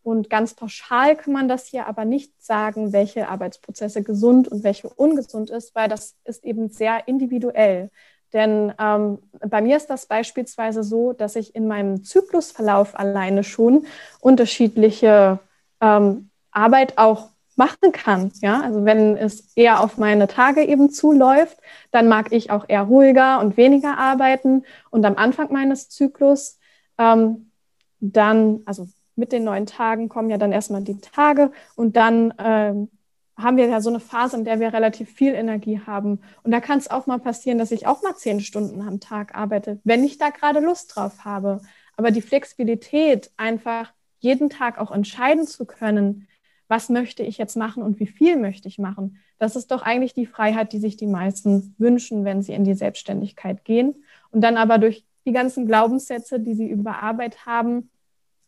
Und 0.03 0.29
ganz 0.29 0.53
pauschal 0.53 1.15
kann 1.15 1.33
man 1.33 1.47
das 1.47 1.65
hier 1.65 1.87
aber 1.87 2.05
nicht 2.05 2.31
sagen, 2.43 2.93
welche 2.93 3.27
Arbeitsprozesse 3.27 4.03
gesund 4.03 4.47
und 4.47 4.63
welche 4.63 4.87
ungesund 4.89 5.49
ist, 5.49 5.73
weil 5.73 5.89
das 5.89 6.15
ist 6.25 6.43
eben 6.43 6.69
sehr 6.69 7.07
individuell. 7.07 7.89
Denn 8.33 8.73
ähm, 8.79 9.19
bei 9.47 9.61
mir 9.61 9.77
ist 9.77 9.87
das 9.87 10.07
beispielsweise 10.07 10.83
so, 10.83 11.13
dass 11.13 11.35
ich 11.35 11.55
in 11.55 11.67
meinem 11.67 12.03
Zyklusverlauf 12.03 12.97
alleine 12.97 13.43
schon 13.43 13.85
unterschiedliche 14.19 15.39
ähm, 15.81 16.29
Arbeit 16.51 16.97
auch 16.97 17.29
machen 17.55 17.91
kann. 17.93 18.31
Ja, 18.41 18.61
also 18.61 18.83
wenn 18.85 19.15
es 19.15 19.55
eher 19.55 19.81
auf 19.81 19.97
meine 19.97 20.27
Tage 20.27 20.63
eben 20.65 20.89
zuläuft, 20.89 21.57
dann 21.91 22.07
mag 22.07 22.31
ich 22.31 22.51
auch 22.51 22.65
eher 22.67 22.83
ruhiger 22.83 23.39
und 23.39 23.57
weniger 23.57 23.97
arbeiten. 23.97 24.65
Und 24.89 25.05
am 25.05 25.15
Anfang 25.15 25.51
meines 25.51 25.89
Zyklus 25.89 26.59
ähm, 26.97 27.51
dann, 27.99 28.61
also 28.65 28.87
mit 29.15 29.31
den 29.31 29.45
neun 29.45 29.65
Tagen 29.65 30.09
kommen 30.09 30.29
ja 30.29 30.37
dann 30.37 30.51
erstmal 30.51 30.81
die 30.81 30.99
Tage 30.99 31.51
und 31.75 31.95
dann 31.95 32.33
ähm, 32.37 32.89
haben 33.37 33.57
wir 33.57 33.67
ja 33.67 33.81
so 33.81 33.89
eine 33.89 33.99
Phase, 33.99 34.37
in 34.37 34.45
der 34.45 34.59
wir 34.59 34.73
relativ 34.73 35.09
viel 35.09 35.33
Energie 35.33 35.81
haben. 35.85 36.21
Und 36.43 36.51
da 36.51 36.61
kann 36.61 36.77
es 36.77 36.89
auch 36.89 37.05
mal 37.05 37.19
passieren, 37.19 37.57
dass 37.57 37.71
ich 37.71 37.85
auch 37.87 38.01
mal 38.01 38.15
zehn 38.15 38.39
Stunden 38.39 38.81
am 38.81 38.99
Tag 38.99 39.35
arbeite, 39.35 39.79
wenn 39.83 40.03
ich 40.03 40.17
da 40.17 40.29
gerade 40.29 40.59
Lust 40.59 40.95
drauf 40.95 41.25
habe. 41.25 41.61
Aber 41.97 42.11
die 42.11 42.21
Flexibilität, 42.21 43.31
einfach 43.37 43.93
jeden 44.19 44.49
Tag 44.49 44.79
auch 44.79 44.91
entscheiden 44.91 45.45
zu 45.47 45.65
können, 45.65 46.27
was 46.67 46.89
möchte 46.89 47.23
ich 47.23 47.37
jetzt 47.37 47.55
machen 47.57 47.83
und 47.83 47.99
wie 47.99 48.07
viel 48.07 48.37
möchte 48.37 48.67
ich 48.67 48.79
machen, 48.79 49.17
das 49.37 49.55
ist 49.55 49.69
doch 49.69 49.81
eigentlich 49.81 50.13
die 50.13 50.25
Freiheit, 50.25 50.71
die 50.71 50.79
sich 50.79 50.97
die 50.97 51.07
meisten 51.07 51.75
wünschen, 51.77 52.23
wenn 52.23 52.41
sie 52.41 52.53
in 52.53 52.63
die 52.63 52.73
Selbstständigkeit 52.73 53.65
gehen. 53.65 54.03
Und 54.31 54.41
dann 54.41 54.57
aber 54.57 54.77
durch 54.77 55.05
die 55.25 55.33
ganzen 55.33 55.67
Glaubenssätze, 55.67 56.39
die 56.39 56.55
sie 56.55 56.67
über 56.67 57.03
Arbeit 57.03 57.45
haben, 57.45 57.89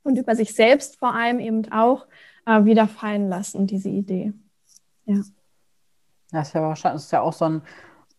und 0.07 0.17
über 0.17 0.35
sich 0.35 0.55
selbst 0.55 0.97
vor 0.97 1.13
allem 1.13 1.39
eben 1.39 1.71
auch 1.71 2.07
äh, 2.45 2.63
wieder 2.63 2.87
fallen 2.87 3.29
lassen, 3.29 3.67
diese 3.67 3.89
Idee. 3.89 4.33
Ja. 5.07 5.21
Das 6.31 6.49
ist 6.49 6.53
ja 6.53 6.61
wahrscheinlich 6.61 7.03
ist 7.03 7.11
ja 7.11 7.21
auch 7.21 7.33
so 7.33 7.45
ein 7.45 7.61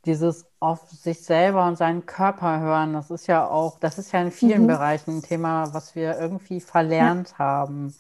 dieses 0.05 0.47
auf 0.61 0.89
sich 0.91 1.23
selber 1.23 1.67
und 1.67 1.77
seinen 1.77 2.07
Körper 2.07 2.61
hören, 2.61 2.95
das 2.95 3.11
ist 3.11 3.27
ja 3.27 3.47
auch, 3.47 3.79
das 3.79 3.99
ist 3.99 4.13
ja 4.13 4.23
in 4.23 4.31
vielen 4.31 4.63
mhm. 4.63 4.69
Bereichen 4.69 5.19
ein 5.19 5.23
Thema, 5.23 5.73
was 5.75 5.95
wir 5.95 6.19
irgendwie 6.19 6.61
verlernt 6.61 7.31
ja. 7.33 7.39
haben. 7.39 7.95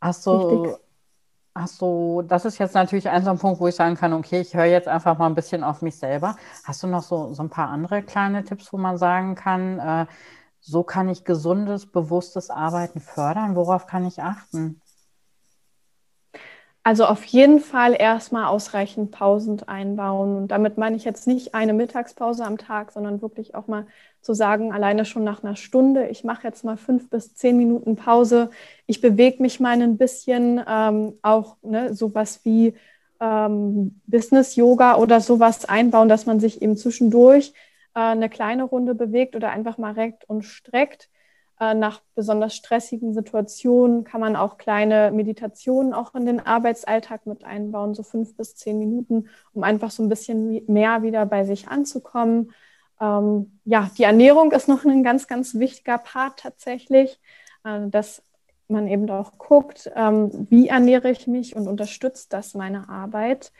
Hast 0.00 0.26
du, 0.26 0.62
Richtig. 0.62 0.80
hast 1.54 1.82
du, 1.82 2.22
das 2.22 2.44
ist 2.44 2.58
jetzt 2.58 2.74
natürlich 2.74 3.08
ein 3.08 3.24
so 3.24 3.30
ein 3.30 3.38
Punkt, 3.38 3.60
wo 3.60 3.66
ich 3.66 3.74
sagen 3.74 3.96
kann, 3.96 4.12
okay, 4.12 4.40
ich 4.40 4.54
höre 4.54 4.66
jetzt 4.66 4.88
einfach 4.88 5.18
mal 5.18 5.26
ein 5.26 5.34
bisschen 5.34 5.64
auf 5.64 5.82
mich 5.82 5.98
selber. 5.98 6.36
Hast 6.64 6.82
du 6.82 6.86
noch 6.86 7.02
so, 7.02 7.34
so 7.34 7.42
ein 7.42 7.50
paar 7.50 7.68
andere 7.68 8.02
kleine 8.02 8.44
Tipps, 8.44 8.72
wo 8.72 8.78
man 8.78 8.96
sagen 8.96 9.34
kann, 9.34 9.78
äh, 9.78 10.06
so 10.60 10.82
kann 10.82 11.08
ich 11.08 11.24
gesundes, 11.24 11.90
bewusstes 11.90 12.50
Arbeiten 12.50 13.00
fördern? 13.00 13.56
Worauf 13.56 13.86
kann 13.86 14.06
ich 14.06 14.22
achten? 14.22 14.79
Also 16.82 17.04
auf 17.04 17.24
jeden 17.24 17.60
Fall 17.60 17.94
erstmal 17.98 18.46
ausreichend 18.46 19.10
Pausen 19.10 19.62
einbauen. 19.68 20.36
Und 20.36 20.48
damit 20.48 20.78
meine 20.78 20.96
ich 20.96 21.04
jetzt 21.04 21.26
nicht 21.26 21.54
eine 21.54 21.74
Mittagspause 21.74 22.44
am 22.44 22.56
Tag, 22.56 22.92
sondern 22.92 23.20
wirklich 23.20 23.54
auch 23.54 23.66
mal 23.66 23.86
zu 24.22 24.32
sagen, 24.32 24.72
alleine 24.72 25.04
schon 25.04 25.22
nach 25.22 25.42
einer 25.44 25.56
Stunde, 25.56 26.08
ich 26.08 26.24
mache 26.24 26.46
jetzt 26.46 26.64
mal 26.64 26.78
fünf 26.78 27.10
bis 27.10 27.34
zehn 27.34 27.58
Minuten 27.58 27.96
Pause. 27.96 28.50
Ich 28.86 29.00
bewege 29.02 29.42
mich 29.42 29.60
mal 29.60 29.80
ein 29.80 29.98
bisschen, 29.98 30.62
ähm, 30.66 31.18
auch 31.22 31.56
ne, 31.62 31.94
sowas 31.94 32.40
wie 32.44 32.74
ähm, 33.20 34.00
Business-Yoga 34.06 34.96
oder 34.96 35.20
sowas 35.20 35.66
einbauen, 35.66 36.08
dass 36.08 36.24
man 36.26 36.40
sich 36.40 36.62
eben 36.62 36.76
zwischendurch 36.76 37.52
äh, 37.94 38.00
eine 38.00 38.30
kleine 38.30 38.64
Runde 38.64 38.94
bewegt 38.94 39.36
oder 39.36 39.50
einfach 39.50 39.76
mal 39.78 39.92
reckt 39.92 40.28
und 40.28 40.44
streckt. 40.44 41.10
Äh, 41.60 41.74
nach 41.74 42.00
besonders 42.14 42.56
stressigen 42.56 43.12
Situationen 43.12 44.02
kann 44.02 44.22
man 44.22 44.34
auch 44.34 44.56
kleine 44.56 45.10
Meditationen 45.12 45.92
auch 45.92 46.14
in 46.14 46.24
den 46.24 46.40
Arbeitsalltag 46.40 47.26
mit 47.26 47.44
einbauen, 47.44 47.94
so 47.94 48.02
fünf 48.02 48.34
bis 48.34 48.56
zehn 48.56 48.78
Minuten, 48.78 49.28
um 49.52 49.62
einfach 49.62 49.90
so 49.90 50.02
ein 50.02 50.08
bisschen 50.08 50.64
mehr 50.66 51.02
wieder 51.02 51.26
bei 51.26 51.44
sich 51.44 51.68
anzukommen. 51.68 52.52
Ähm, 52.98 53.60
ja, 53.66 53.90
die 53.98 54.04
Ernährung 54.04 54.52
ist 54.52 54.68
noch 54.68 54.86
ein 54.86 55.02
ganz, 55.04 55.26
ganz 55.28 55.54
wichtiger 55.54 55.98
Part 55.98 56.38
tatsächlich, 56.38 57.20
äh, 57.64 57.88
dass 57.88 58.22
man 58.68 58.88
eben 58.88 59.10
auch 59.10 59.36
guckt, 59.36 59.90
ähm, 59.94 60.46
wie 60.48 60.68
ernähre 60.68 61.10
ich 61.10 61.26
mich 61.26 61.56
und 61.56 61.68
unterstützt 61.68 62.32
das 62.32 62.54
meine 62.54 62.88
Arbeit. 62.88 63.52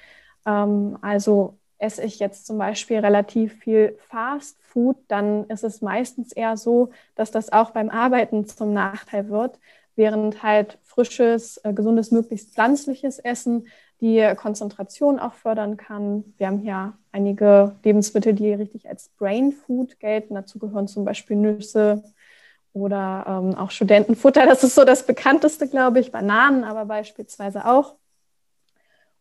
Ähm, 0.46 0.96
also 1.02 1.58
esse 1.80 2.02
ich 2.02 2.18
jetzt 2.18 2.46
zum 2.46 2.58
Beispiel 2.58 2.98
relativ 2.98 3.54
viel 3.54 3.96
Fast 4.08 4.62
Food, 4.62 4.96
dann 5.08 5.46
ist 5.46 5.64
es 5.64 5.80
meistens 5.80 6.32
eher 6.32 6.56
so, 6.56 6.90
dass 7.14 7.30
das 7.30 7.52
auch 7.52 7.70
beim 7.70 7.90
Arbeiten 7.90 8.46
zum 8.46 8.72
Nachteil 8.72 9.28
wird, 9.28 9.58
während 9.96 10.42
halt 10.42 10.78
frisches, 10.82 11.56
äh, 11.64 11.72
gesundes, 11.72 12.10
möglichst 12.10 12.54
pflanzliches 12.54 13.18
Essen 13.18 13.66
die 14.00 14.32
Konzentration 14.36 15.18
auch 15.18 15.34
fördern 15.34 15.76
kann. 15.76 16.34
Wir 16.38 16.46
haben 16.46 16.58
hier 16.58 16.94
einige 17.12 17.76
Lebensmittel, 17.84 18.32
die 18.32 18.54
richtig 18.54 18.88
als 18.88 19.10
Brain 19.10 19.52
Food 19.52 20.00
gelten. 20.00 20.34
Dazu 20.34 20.58
gehören 20.58 20.88
zum 20.88 21.04
Beispiel 21.04 21.36
Nüsse 21.36 22.02
oder 22.72 23.24
ähm, 23.28 23.54
auch 23.56 23.70
Studentenfutter. 23.70 24.46
Das 24.46 24.64
ist 24.64 24.74
so 24.74 24.84
das 24.84 25.06
bekannteste, 25.06 25.68
glaube 25.68 26.00
ich. 26.00 26.12
Bananen 26.12 26.64
aber 26.64 26.86
beispielsweise 26.86 27.66
auch. 27.66 27.96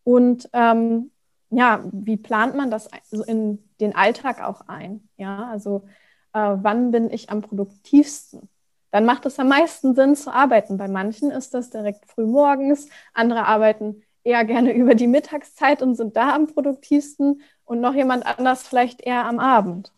Und 0.06 0.50
ähm, 0.54 1.12
ja, 1.50 1.84
wie 1.92 2.18
plant 2.18 2.56
man 2.56 2.72
das 2.72 2.90
in 3.28 3.60
den 3.80 3.96
Alltag 3.96 4.42
auch 4.42 4.62
ein? 4.68 5.08
Ja, 5.18 5.48
also 5.48 5.86
äh, 6.34 6.56
wann 6.62 6.92
bin 6.92 7.10
ich 7.10 7.30
am 7.30 7.42
produktivsten? 7.42 8.50
Dann 8.92 9.06
macht 9.06 9.26
es 9.26 9.40
am 9.40 9.50
meisten 9.50 9.96
Sinn 9.96 10.16
zu 10.16 10.34
arbeiten. 10.34 10.78
Bei 10.78 10.88
manchen 10.88 11.32
ist 11.32 11.54
das 11.54 11.70
direkt 11.70 12.06
früh 12.06 12.26
morgens, 12.26 12.90
andere 13.14 13.46
arbeiten 13.46 14.04
eher 14.24 14.46
gerne 14.46 14.74
über 14.76 14.96
die 14.96 15.08
Mittagszeit 15.08 15.82
und 15.82 15.96
sind 15.96 16.16
da 16.16 16.36
am 16.36 16.48
produktivsten 16.48 17.42
und 17.66 17.82
noch 17.82 17.94
jemand 17.94 18.26
anders 18.26 18.68
vielleicht 18.68 19.02
eher 19.02 19.26
am 19.26 19.40
Abend. 19.40 19.92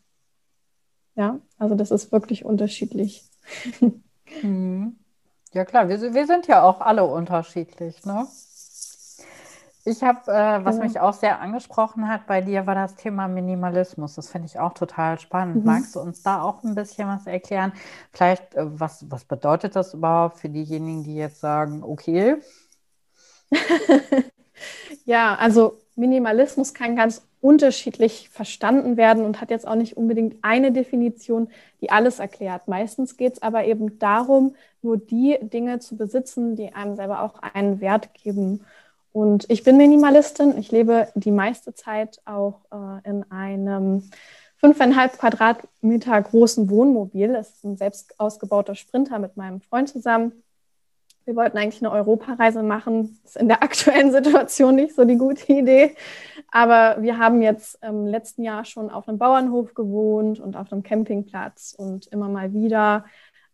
Ja, 1.15 1.39
also 1.57 1.75
das 1.75 1.91
ist 1.91 2.11
wirklich 2.11 2.45
unterschiedlich. 2.45 3.23
Mhm. 4.41 4.95
Ja 5.51 5.65
klar, 5.65 5.89
wir, 5.89 6.13
wir 6.13 6.25
sind 6.25 6.47
ja 6.47 6.63
auch 6.63 6.79
alle 6.79 7.03
unterschiedlich, 7.03 8.05
ne? 8.05 8.25
Ich 9.83 10.03
habe, 10.03 10.19
äh, 10.31 10.63
was 10.63 10.75
genau. 10.75 10.87
mich 10.87 10.99
auch 10.99 11.13
sehr 11.13 11.39
angesprochen 11.39 12.07
hat 12.07 12.27
bei 12.27 12.41
dir, 12.41 12.67
war 12.67 12.75
das 12.75 12.95
Thema 12.95 13.27
Minimalismus. 13.27 14.15
Das 14.15 14.29
finde 14.29 14.47
ich 14.47 14.59
auch 14.59 14.73
total 14.73 15.19
spannend. 15.19 15.57
Mhm. 15.57 15.63
Magst 15.65 15.95
du 15.95 15.99
uns 15.99 16.21
da 16.21 16.41
auch 16.41 16.63
ein 16.63 16.75
bisschen 16.75 17.07
was 17.07 17.25
erklären? 17.25 17.73
Vielleicht, 18.11 18.53
äh, 18.55 18.79
was, 18.79 19.09
was 19.09 19.25
bedeutet 19.25 19.75
das 19.75 19.93
überhaupt 19.93 20.37
für 20.37 20.49
diejenigen, 20.49 21.03
die 21.03 21.15
jetzt 21.15 21.39
sagen, 21.39 21.83
okay? 21.83 22.37
ja, 25.05 25.35
also 25.35 25.79
Minimalismus 25.95 26.73
kann 26.73 26.95
ganz 26.95 27.23
unterschiedlich 27.41 28.29
verstanden 28.29 28.97
werden 28.97 29.25
und 29.25 29.41
hat 29.41 29.49
jetzt 29.49 29.67
auch 29.67 29.75
nicht 29.75 29.97
unbedingt 29.97 30.37
eine 30.43 30.71
Definition, 30.71 31.49
die 31.81 31.89
alles 31.89 32.19
erklärt. 32.19 32.67
Meistens 32.67 33.17
geht 33.17 33.33
es 33.33 33.41
aber 33.41 33.65
eben 33.65 33.97
darum, 33.97 34.55
nur 34.83 34.97
die 34.97 35.37
Dinge 35.41 35.79
zu 35.79 35.97
besitzen, 35.97 36.55
die 36.55 36.73
einem 36.73 36.95
selber 36.95 37.23
auch 37.23 37.39
einen 37.39 37.81
Wert 37.81 38.13
geben. 38.13 38.63
Und 39.13 39.45
ich 39.49 39.63
bin 39.63 39.77
Minimalistin. 39.77 40.57
Ich 40.57 40.71
lebe 40.71 41.09
die 41.15 41.31
meiste 41.31 41.73
Zeit 41.73 42.21
auch 42.25 42.61
äh, 42.71 43.09
in 43.09 43.29
einem 43.29 44.09
fünfeinhalb 44.57 45.17
Quadratmeter 45.17 46.21
großen 46.21 46.69
Wohnmobil. 46.69 47.35
Es 47.35 47.49
ist 47.49 47.65
ein 47.65 47.77
selbst 47.77 48.19
ausgebauter 48.19 48.75
Sprinter 48.75 49.19
mit 49.19 49.35
meinem 49.35 49.59
Freund 49.59 49.89
zusammen. 49.89 50.43
Wir 51.25 51.35
wollten 51.35 51.57
eigentlich 51.57 51.81
eine 51.81 51.91
Europareise 51.91 52.63
machen. 52.63 53.19
Ist 53.25 53.37
in 53.37 53.47
der 53.47 53.63
aktuellen 53.63 54.11
Situation 54.13 54.75
nicht 54.75 54.95
so 54.95 55.03
die 55.03 55.17
gute 55.17 55.51
Idee. 55.51 55.95
Aber 56.51 57.01
wir 57.01 57.17
haben 57.17 57.41
jetzt 57.41 57.79
im 57.83 58.07
letzten 58.07 58.43
Jahr 58.43 58.65
schon 58.65 58.89
auf 58.89 59.07
einem 59.07 59.17
Bauernhof 59.17 59.73
gewohnt 59.73 60.39
und 60.39 60.55
auf 60.55 60.71
einem 60.71 60.83
Campingplatz 60.83 61.75
und 61.77 62.07
immer 62.07 62.29
mal 62.29 62.53
wieder. 62.53 63.05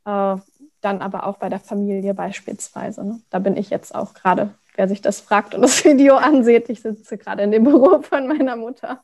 Äh, 0.05 0.35
dann 0.81 1.01
aber 1.01 1.25
auch 1.25 1.37
bei 1.37 1.49
der 1.49 1.59
Familie 1.59 2.13
beispielsweise. 2.13 3.03
Ne? 3.03 3.21
Da 3.29 3.39
bin 3.39 3.57
ich 3.57 3.69
jetzt 3.69 3.95
auch 3.95 4.13
gerade 4.13 4.53
wer 4.77 4.87
sich 4.87 5.01
das 5.01 5.19
fragt 5.19 5.53
und 5.53 5.61
das 5.61 5.83
Video 5.85 6.15
ansieht. 6.15 6.69
Ich 6.69 6.81
sitze 6.81 7.17
gerade 7.17 7.43
in 7.43 7.51
dem 7.51 7.65
Büro 7.65 8.01
von 8.01 8.27
meiner 8.27 8.55
Mutter. 8.55 9.03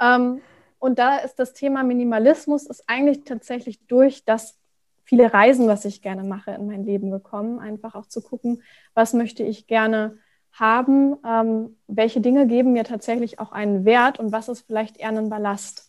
Ähm, 0.00 0.40
und 0.78 0.98
da 0.98 1.18
ist 1.18 1.36
das 1.38 1.52
Thema 1.52 1.84
Minimalismus 1.84 2.66
ist 2.66 2.84
eigentlich 2.88 3.24
tatsächlich 3.24 3.86
durch 3.86 4.24
das 4.24 4.58
viele 5.04 5.32
Reisen, 5.32 5.68
was 5.68 5.84
ich 5.84 6.02
gerne 6.02 6.24
mache, 6.24 6.52
in 6.52 6.66
mein 6.66 6.84
Leben 6.84 7.10
gekommen. 7.10 7.58
Einfach 7.58 7.94
auch 7.94 8.06
zu 8.06 8.22
gucken, 8.22 8.62
was 8.94 9.12
möchte 9.12 9.42
ich 9.42 9.66
gerne 9.66 10.18
haben, 10.52 11.16
ähm, 11.26 11.76
welche 11.86 12.20
Dinge 12.20 12.46
geben 12.46 12.72
mir 12.72 12.84
tatsächlich 12.84 13.38
auch 13.38 13.52
einen 13.52 13.84
Wert 13.84 14.18
und 14.18 14.32
was 14.32 14.48
ist 14.48 14.62
vielleicht 14.62 14.98
eher 14.98 15.08
ein 15.08 15.28
Ballast. 15.28 15.88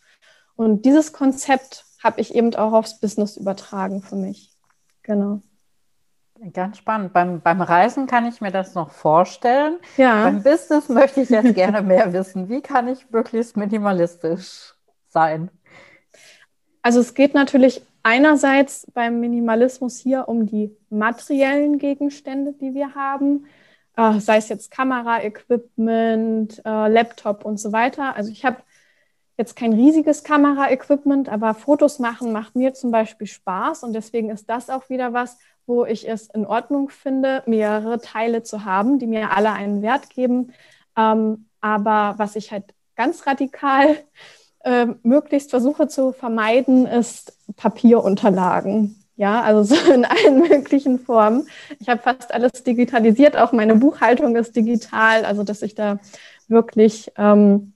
Und 0.56 0.86
dieses 0.86 1.14
Konzept 1.14 1.86
habe 2.04 2.22
ich 2.22 2.36
eben 2.36 2.54
auch 2.56 2.74
aufs 2.74 3.00
Business 3.00 3.38
übertragen 3.38 4.02
für 4.02 4.16
mich. 4.16 4.52
Genau. 5.02 5.42
Ganz 6.52 6.78
spannend. 6.78 7.14
Beim, 7.14 7.40
beim 7.40 7.62
Reisen 7.62 8.06
kann 8.06 8.26
ich 8.26 8.42
mir 8.42 8.52
das 8.52 8.76
noch 8.76 8.92
vorstellen. 8.92 9.78
Ja. 9.96 10.24
Beim 10.24 10.44
Business 10.44 10.90
möchte 10.90 11.22
ich 11.22 11.30
jetzt 11.30 11.56
gerne 11.56 11.82
mehr 11.82 12.12
wissen. 12.12 12.50
Wie 12.50 12.62
kann 12.62 12.88
ich 12.88 13.10
möglichst 13.12 13.56
minimalistisch 13.56 14.74
sein? 15.08 15.50
Also 16.82 17.00
es 17.00 17.14
geht 17.14 17.34
natürlich 17.34 17.82
einerseits 18.02 18.86
beim 18.94 19.22
Minimalismus 19.22 19.98
hier 19.98 20.28
um 20.28 20.46
die 20.46 20.76
materiellen 20.90 21.78
Gegenstände, 21.78 22.54
die 22.54 22.74
wir 22.74 22.94
haben, 22.94 23.46
äh, 23.96 24.20
sei 24.20 24.38
es 24.38 24.50
jetzt 24.50 24.70
Kameraequipment, 24.70 26.62
äh, 26.66 26.88
Laptop 26.90 27.46
und 27.46 27.58
so 27.58 27.72
weiter. 27.72 28.18
Also 28.18 28.32
ich 28.32 28.44
habe 28.44 28.58
jetzt 29.38 29.56
kein 29.56 29.72
riesiges 29.72 30.26
Kameraequipment, 30.26 31.30
aber 31.30 31.54
Fotos 31.54 32.00
machen 32.00 32.34
macht 32.34 32.56
mir 32.56 32.74
zum 32.74 32.92
Beispiel 32.92 33.28
Spaß 33.28 33.84
und 33.84 33.94
deswegen 33.94 34.30
ist 34.30 34.50
das 34.50 34.70
auch 34.70 34.90
wieder 34.90 35.14
was, 35.14 35.38
wo 35.66 35.86
ich 35.86 36.08
es 36.10 36.28
in 36.28 36.46
Ordnung 36.46 36.90
finde, 36.90 37.44
mehrere 37.46 38.00
Teile 38.00 38.44
zu 38.44 38.66
haben, 38.66 39.00
die 39.00 39.08
mir 39.08 39.32
alle 39.32 39.52
einen 39.52 39.82
Wert 39.82 40.10
geben. 40.10 40.54
Ähm, 40.98 41.46
aber 41.62 42.16
was 42.18 42.36
ich 42.36 42.52
halt 42.52 42.66
ganz 42.96 43.26
radikal 43.26 43.98
äh, 44.64 44.88
möglichst 45.04 45.50
versuche 45.50 45.88
zu 45.88 46.12
vermeiden, 46.12 46.86
ist 46.86 47.38
Papierunterlagen. 47.56 49.04
Ja, 49.16 49.42
also 49.42 49.76
so 49.76 49.92
in 49.94 50.06
allen 50.06 50.40
möglichen 50.40 51.00
Formen. 51.00 51.48
Ich 51.80 51.90
habe 51.90 52.02
fast 52.02 52.34
alles 52.34 52.64
digitalisiert, 52.64 53.38
auch 53.38 53.52
meine 53.52 53.76
Buchhaltung 53.76 54.36
ist 54.36 54.56
digital, 54.56 55.26
also 55.26 55.44
dass 55.44 55.62
ich 55.62 55.76
da 55.76 56.00
wirklich 56.48 57.12
ähm, 57.18 57.74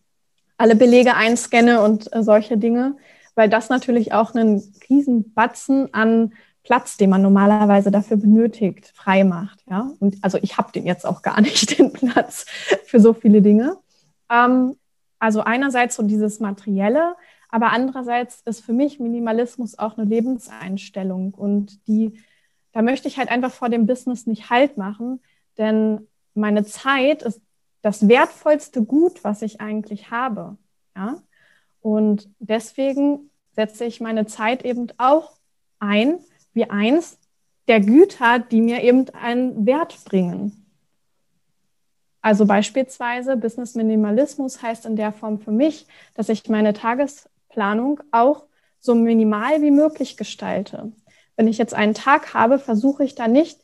alle 0.58 0.75
Belege 0.75 1.15
einscanne 1.15 1.82
und 1.82 2.13
äh, 2.13 2.24
solche 2.24 2.58
Dinge, 2.58 2.98
weil 3.36 3.50
das 3.50 3.70
natürlich 3.70 4.13
auch 4.13 4.34
einen 4.34 4.62
riesen 4.89 5.34
Batzen 5.34 5.94
an 5.94 6.34
Platz, 6.68 6.98
den 6.98 7.10
man 7.10 7.22
normalerweise 7.22 7.92
dafür 7.92 8.18
benötigt, 8.18 8.92
frei 8.94 9.24
macht. 9.24 9.64
Ja? 9.70 9.90
Und 10.00 10.18
also 10.22 10.38
ich 10.42 10.58
habe 10.58 10.74
den 10.74 10.86
jetzt 10.86 11.06
auch 11.06 11.22
gar 11.22 11.40
nicht, 11.48 11.80
den 11.80 11.94
Platz 11.94 12.46
für 12.84 13.00
so 13.00 13.14
viele 13.14 13.42
Dinge. 13.42 13.78
Ähm, 14.30 14.76
also 15.18 15.40
einerseits 15.40 15.96
so 15.96 16.04
dieses 16.04 16.42
Materielle, 16.42 17.16
aber 17.48 17.72
andererseits 17.72 18.42
ist 18.42 18.66
für 18.66 18.74
mich 18.74 19.00
Minimalismus 19.00 19.80
auch 19.80 19.98
eine 19.98 20.10
Lebenseinstellung 20.10 21.34
und 21.34 21.88
die, 21.88 22.22
da 22.74 22.82
möchte 22.82 23.08
ich 23.08 23.18
halt 23.18 23.30
einfach 23.30 23.54
vor 23.54 23.70
dem 23.70 23.88
Business 23.88 24.28
nicht 24.28 24.50
Halt 24.50 24.76
machen, 24.76 25.22
denn 25.58 26.06
meine 26.34 26.66
Zeit 26.66 27.24
ist 27.24 27.42
das 27.82 28.10
wertvollste 28.10 28.84
Gut, 28.84 29.24
was 29.24 29.42
ich 29.42 29.62
eigentlich 29.62 30.12
habe. 30.12 30.58
Ja? 30.98 31.22
Und 31.80 32.30
deswegen 32.40 33.32
setze 33.54 33.86
ich 33.86 34.02
meine 34.02 34.26
Zeit 34.26 34.66
eben 34.66 34.88
auch 34.98 35.32
ein 35.80 36.20
wie 36.58 36.70
eins 36.70 37.18
der 37.70 37.80
Güter, 37.80 38.40
die 38.40 38.62
mir 38.62 38.84
eben 38.84 39.06
einen 39.12 39.66
Wert 39.66 39.98
bringen. 40.04 40.66
Also 42.22 42.46
beispielsweise 42.46 43.38
Business 43.38 43.76
Minimalismus 43.76 44.62
heißt 44.62 44.86
in 44.86 44.96
der 44.96 45.14
Form 45.14 45.40
für 45.40 45.52
mich, 45.52 45.86
dass 46.16 46.28
ich 46.28 46.50
meine 46.50 46.74
Tagesplanung 46.74 48.02
auch 48.12 48.44
so 48.80 48.96
minimal 48.96 49.62
wie 49.62 49.72
möglich 49.72 50.18
gestalte. 50.18 50.92
Wenn 51.36 51.48
ich 51.48 51.58
jetzt 51.58 51.74
einen 51.74 51.94
Tag 51.94 52.34
habe, 52.34 52.60
versuche 52.60 53.04
ich 53.04 53.16
da 53.16 53.28
nicht 53.28 53.60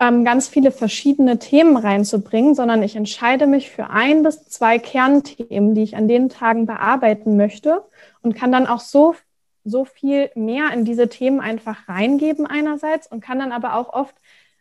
ähm, 0.00 0.24
ganz 0.24 0.48
viele 0.48 0.72
verschiedene 0.72 1.38
Themen 1.38 1.76
reinzubringen, 1.76 2.54
sondern 2.54 2.82
ich 2.82 2.96
entscheide 2.96 3.46
mich 3.46 3.70
für 3.70 3.90
ein 3.90 4.22
bis 4.22 4.44
zwei 4.48 4.78
Kernthemen, 4.78 5.74
die 5.74 5.84
ich 5.84 5.96
an 5.96 6.08
den 6.08 6.28
Tagen 6.28 6.66
bearbeiten 6.66 7.36
möchte 7.36 7.84
und 8.20 8.34
kann 8.34 8.50
dann 8.50 8.66
auch 8.66 8.80
so 8.80 9.14
so 9.64 9.84
viel 9.84 10.30
mehr 10.34 10.72
in 10.72 10.84
diese 10.84 11.08
Themen 11.08 11.40
einfach 11.40 11.88
reingeben 11.88 12.46
einerseits 12.46 13.06
und 13.06 13.20
kann 13.20 13.38
dann 13.38 13.52
aber 13.52 13.76
auch 13.76 13.92
oft 13.92 14.14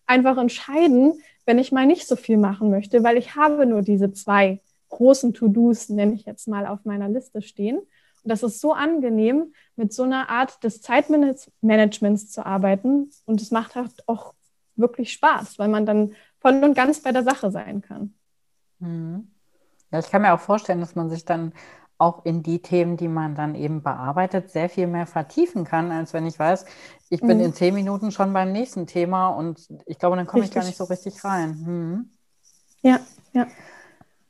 einfach 0.05 0.37
entscheiden, 0.37 1.21
wenn 1.45 1.59
ich 1.59 1.71
mal 1.71 1.85
nicht 1.85 2.07
so 2.07 2.15
viel 2.15 2.37
machen 2.37 2.69
möchte, 2.69 3.03
weil 3.03 3.17
ich 3.17 3.35
habe 3.35 3.65
nur 3.65 3.81
diese 3.81 4.11
zwei 4.13 4.61
großen 4.89 5.33
To-Dos, 5.33 5.89
nenne 5.89 6.13
ich 6.13 6.25
jetzt 6.25 6.47
mal, 6.47 6.65
auf 6.67 6.85
meiner 6.85 7.09
Liste 7.09 7.41
stehen. 7.41 7.77
Und 7.77 8.29
das 8.29 8.43
ist 8.43 8.61
so 8.61 8.73
angenehm, 8.73 9.53
mit 9.75 9.91
so 9.91 10.03
einer 10.03 10.29
Art 10.29 10.63
des 10.63 10.81
Zeitmanagements 10.81 12.31
zu 12.31 12.45
arbeiten. 12.45 13.09
Und 13.25 13.41
es 13.41 13.51
macht 13.51 13.75
halt 13.75 14.07
auch 14.07 14.33
wirklich 14.75 15.11
Spaß, 15.11 15.59
weil 15.59 15.67
man 15.67 15.85
dann 15.85 16.13
voll 16.39 16.63
und 16.63 16.73
ganz 16.73 17.01
bei 17.01 17.11
der 17.11 17.23
Sache 17.23 17.51
sein 17.51 17.81
kann. 17.81 18.13
Mhm. 18.79 19.27
Ja, 19.91 19.99
ich 19.99 20.09
kann 20.09 20.21
mir 20.21 20.33
auch 20.33 20.39
vorstellen, 20.39 20.79
dass 20.79 20.95
man 20.95 21.09
sich 21.09 21.25
dann 21.25 21.53
auch 22.03 22.25
in 22.25 22.43
die 22.43 22.61
Themen, 22.61 22.97
die 22.97 23.07
man 23.07 23.33
dann 23.33 23.55
eben 23.55 23.81
bearbeitet, 23.81 24.51
sehr 24.51 24.69
viel 24.69 24.87
mehr 24.87 25.07
vertiefen 25.07 25.63
kann, 25.63 25.91
als 25.91 26.13
wenn 26.13 26.27
ich 26.27 26.37
weiß, 26.37 26.65
ich 27.09 27.21
bin 27.21 27.37
mhm. 27.37 27.45
in 27.45 27.53
zehn 27.53 27.73
Minuten 27.73 28.11
schon 28.11 28.33
beim 28.33 28.51
nächsten 28.51 28.87
Thema 28.87 29.29
und 29.29 29.69
ich 29.85 29.99
glaube, 29.99 30.17
dann 30.17 30.27
komme 30.27 30.43
ich 30.43 30.51
gar 30.51 30.65
nicht 30.65 30.77
so 30.77 30.83
richtig 30.83 31.23
rein. 31.23 31.49
Mhm. 31.65 32.09
Ja, 32.81 32.99
ja. 33.31 33.47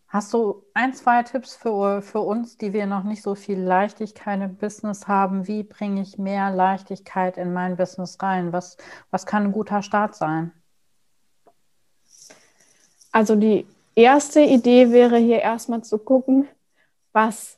Hast 0.07 0.31
du 0.31 0.63
ein, 0.75 0.93
zwei 0.93 1.23
Tipps 1.23 1.55
für, 1.55 2.03
für 2.03 2.19
uns, 2.19 2.57
die 2.59 2.71
wir 2.71 2.85
noch 2.85 3.03
nicht 3.03 3.23
so 3.23 3.33
viel 3.33 3.59
Leichtigkeit 3.59 4.39
im 4.41 4.57
Business 4.57 5.07
haben? 5.07 5.47
Wie 5.47 5.63
bringe 5.63 6.03
ich 6.03 6.19
mehr 6.19 6.51
Leichtigkeit 6.51 7.37
in 7.37 7.51
mein 7.51 7.77
Business 7.77 8.19
rein? 8.21 8.53
Was, 8.53 8.77
was 9.09 9.25
kann 9.25 9.45
ein 9.45 9.51
guter 9.51 9.81
Start 9.81 10.13
sein? 10.13 10.51
Also 13.11 13.35
die 13.35 13.65
erste 13.95 14.41
Idee 14.41 14.91
wäre 14.91 15.17
hier 15.17 15.41
erstmal 15.41 15.83
zu 15.83 15.97
gucken, 15.97 16.47
was 17.11 17.57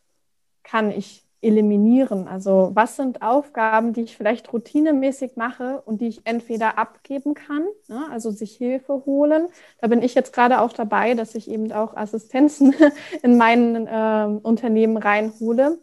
kann 0.66 0.92
ich 0.92 1.24
eliminieren? 1.42 2.28
Also 2.28 2.72
was 2.74 2.98
sind 2.98 3.22
Aufgaben, 3.22 3.94
die 3.94 4.02
ich 4.02 4.18
vielleicht 4.18 4.52
routinemäßig 4.52 5.38
mache 5.38 5.82
und 5.86 6.02
die 6.02 6.08
ich 6.08 6.22
entweder 6.26 6.78
abgeben 6.78 7.36
kann, 7.36 7.66
ne? 7.88 8.06
also 8.12 8.32
sich 8.32 8.56
Hilfe 8.58 9.04
holen. 9.06 9.48
Da 9.80 9.88
bin 9.88 10.02
ich 10.02 10.16
jetzt 10.16 10.34
gerade 10.34 10.60
auch 10.60 10.74
dabei, 10.74 11.14
dass 11.14 11.36
ich 11.36 11.50
eben 11.50 11.72
auch 11.72 11.96
Assistenzen 11.96 12.76
in 13.24 13.38
meinen 13.38 13.88
äh, 13.88 14.40
Unternehmen 14.42 14.98
reinhole 14.98 15.80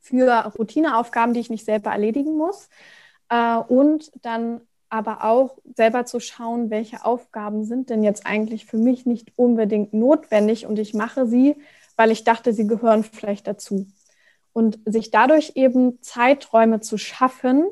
für 0.00 0.52
Routineaufgaben, 0.58 1.34
die 1.34 1.40
ich 1.40 1.50
nicht 1.50 1.66
selber 1.66 1.90
erledigen 1.90 2.36
muss. 2.36 2.68
Äh, 3.28 3.56
und 3.56 4.10
dann 4.24 4.62
aber 4.88 5.24
auch 5.24 5.58
selber 5.76 6.04
zu 6.04 6.18
schauen, 6.18 6.70
welche 6.70 7.04
Aufgaben 7.04 7.64
sind 7.64 7.90
denn 7.90 8.02
jetzt 8.02 8.26
eigentlich 8.26 8.66
für 8.66 8.76
mich 8.76 9.06
nicht 9.06 9.32
unbedingt 9.36 9.94
notwendig 9.94 10.66
und 10.66 10.78
ich 10.80 10.94
mache 10.94 11.26
sie, 11.26 11.56
weil 12.00 12.12
ich 12.12 12.24
dachte, 12.24 12.54
sie 12.54 12.66
gehören 12.66 13.04
vielleicht 13.04 13.46
dazu. 13.46 13.86
Und 14.54 14.78
sich 14.86 15.10
dadurch 15.10 15.52
eben 15.56 16.00
Zeiträume 16.00 16.80
zu 16.80 16.96
schaffen, 16.96 17.68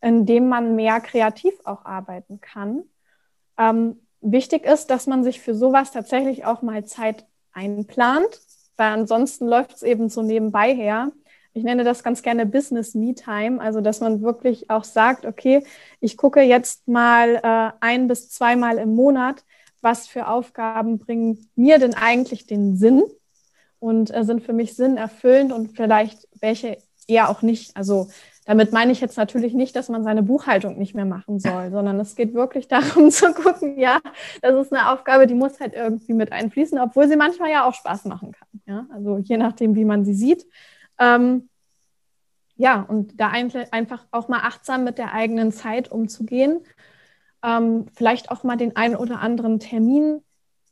in 0.00 0.26
denen 0.26 0.48
man 0.48 0.74
mehr 0.74 0.98
kreativ 0.98 1.54
auch 1.62 1.84
arbeiten 1.84 2.40
kann. 2.40 2.82
Ähm, 3.56 4.00
wichtig 4.20 4.66
ist, 4.66 4.88
dass 4.88 5.06
man 5.06 5.22
sich 5.22 5.40
für 5.40 5.54
sowas 5.54 5.92
tatsächlich 5.92 6.44
auch 6.44 6.60
mal 6.60 6.86
Zeit 6.86 7.24
einplant, 7.52 8.40
weil 8.76 8.90
ansonsten 8.90 9.46
läuft 9.46 9.76
es 9.76 9.84
eben 9.84 10.08
so 10.08 10.22
nebenbei 10.22 10.74
her. 10.74 11.12
Ich 11.52 11.62
nenne 11.62 11.84
das 11.84 12.02
ganz 12.02 12.22
gerne 12.22 12.46
Business 12.46 12.96
Me 12.96 13.14
Time, 13.14 13.60
also 13.60 13.80
dass 13.80 14.00
man 14.00 14.22
wirklich 14.22 14.70
auch 14.70 14.82
sagt, 14.82 15.24
okay, 15.24 15.62
ich 16.00 16.16
gucke 16.16 16.40
jetzt 16.42 16.88
mal 16.88 17.36
äh, 17.36 17.70
ein 17.78 18.08
bis 18.08 18.28
zweimal 18.28 18.78
im 18.78 18.96
Monat, 18.96 19.44
was 19.82 20.08
für 20.08 20.26
Aufgaben 20.26 20.98
bringen 20.98 21.48
mir 21.54 21.78
denn 21.78 21.94
eigentlich 21.94 22.44
den 22.44 22.76
Sinn 22.76 23.04
und 23.80 24.14
äh, 24.14 24.24
sind 24.24 24.42
für 24.42 24.52
mich 24.52 24.74
sinnerfüllend 24.74 25.52
und 25.52 25.76
vielleicht 25.76 26.28
welche 26.40 26.78
eher 27.06 27.30
auch 27.30 27.42
nicht. 27.42 27.76
Also 27.76 28.08
damit 28.44 28.72
meine 28.72 28.92
ich 28.92 29.00
jetzt 29.00 29.16
natürlich 29.18 29.52
nicht, 29.52 29.76
dass 29.76 29.88
man 29.88 30.04
seine 30.04 30.22
Buchhaltung 30.22 30.78
nicht 30.78 30.94
mehr 30.94 31.04
machen 31.04 31.38
soll, 31.38 31.70
sondern 31.72 31.98
es 32.00 32.14
geht 32.16 32.34
wirklich 32.34 32.68
darum 32.68 33.10
zu 33.10 33.32
gucken, 33.34 33.78
ja, 33.78 34.00
das 34.42 34.54
ist 34.54 34.72
eine 34.72 34.90
Aufgabe, 34.90 35.26
die 35.26 35.34
muss 35.34 35.60
halt 35.60 35.74
irgendwie 35.74 36.14
mit 36.14 36.32
einfließen, 36.32 36.78
obwohl 36.78 37.08
sie 37.08 37.16
manchmal 37.16 37.50
ja 37.50 37.64
auch 37.64 37.74
Spaß 37.74 38.04
machen 38.06 38.32
kann. 38.32 38.48
Ja, 38.66 38.86
also 38.92 39.18
je 39.18 39.36
nachdem, 39.36 39.74
wie 39.74 39.84
man 39.84 40.04
sie 40.04 40.14
sieht. 40.14 40.46
Ähm, 40.98 41.48
ja, 42.56 42.82
und 42.82 43.20
da 43.20 43.28
einfach 43.28 44.06
auch 44.10 44.28
mal 44.28 44.40
achtsam 44.40 44.82
mit 44.82 44.98
der 44.98 45.12
eigenen 45.12 45.52
Zeit 45.52 45.92
umzugehen. 45.92 46.60
Ähm, 47.44 47.86
vielleicht 47.94 48.32
auch 48.32 48.42
mal 48.42 48.56
den 48.56 48.74
einen 48.74 48.96
oder 48.96 49.20
anderen 49.20 49.60
Termin 49.60 50.22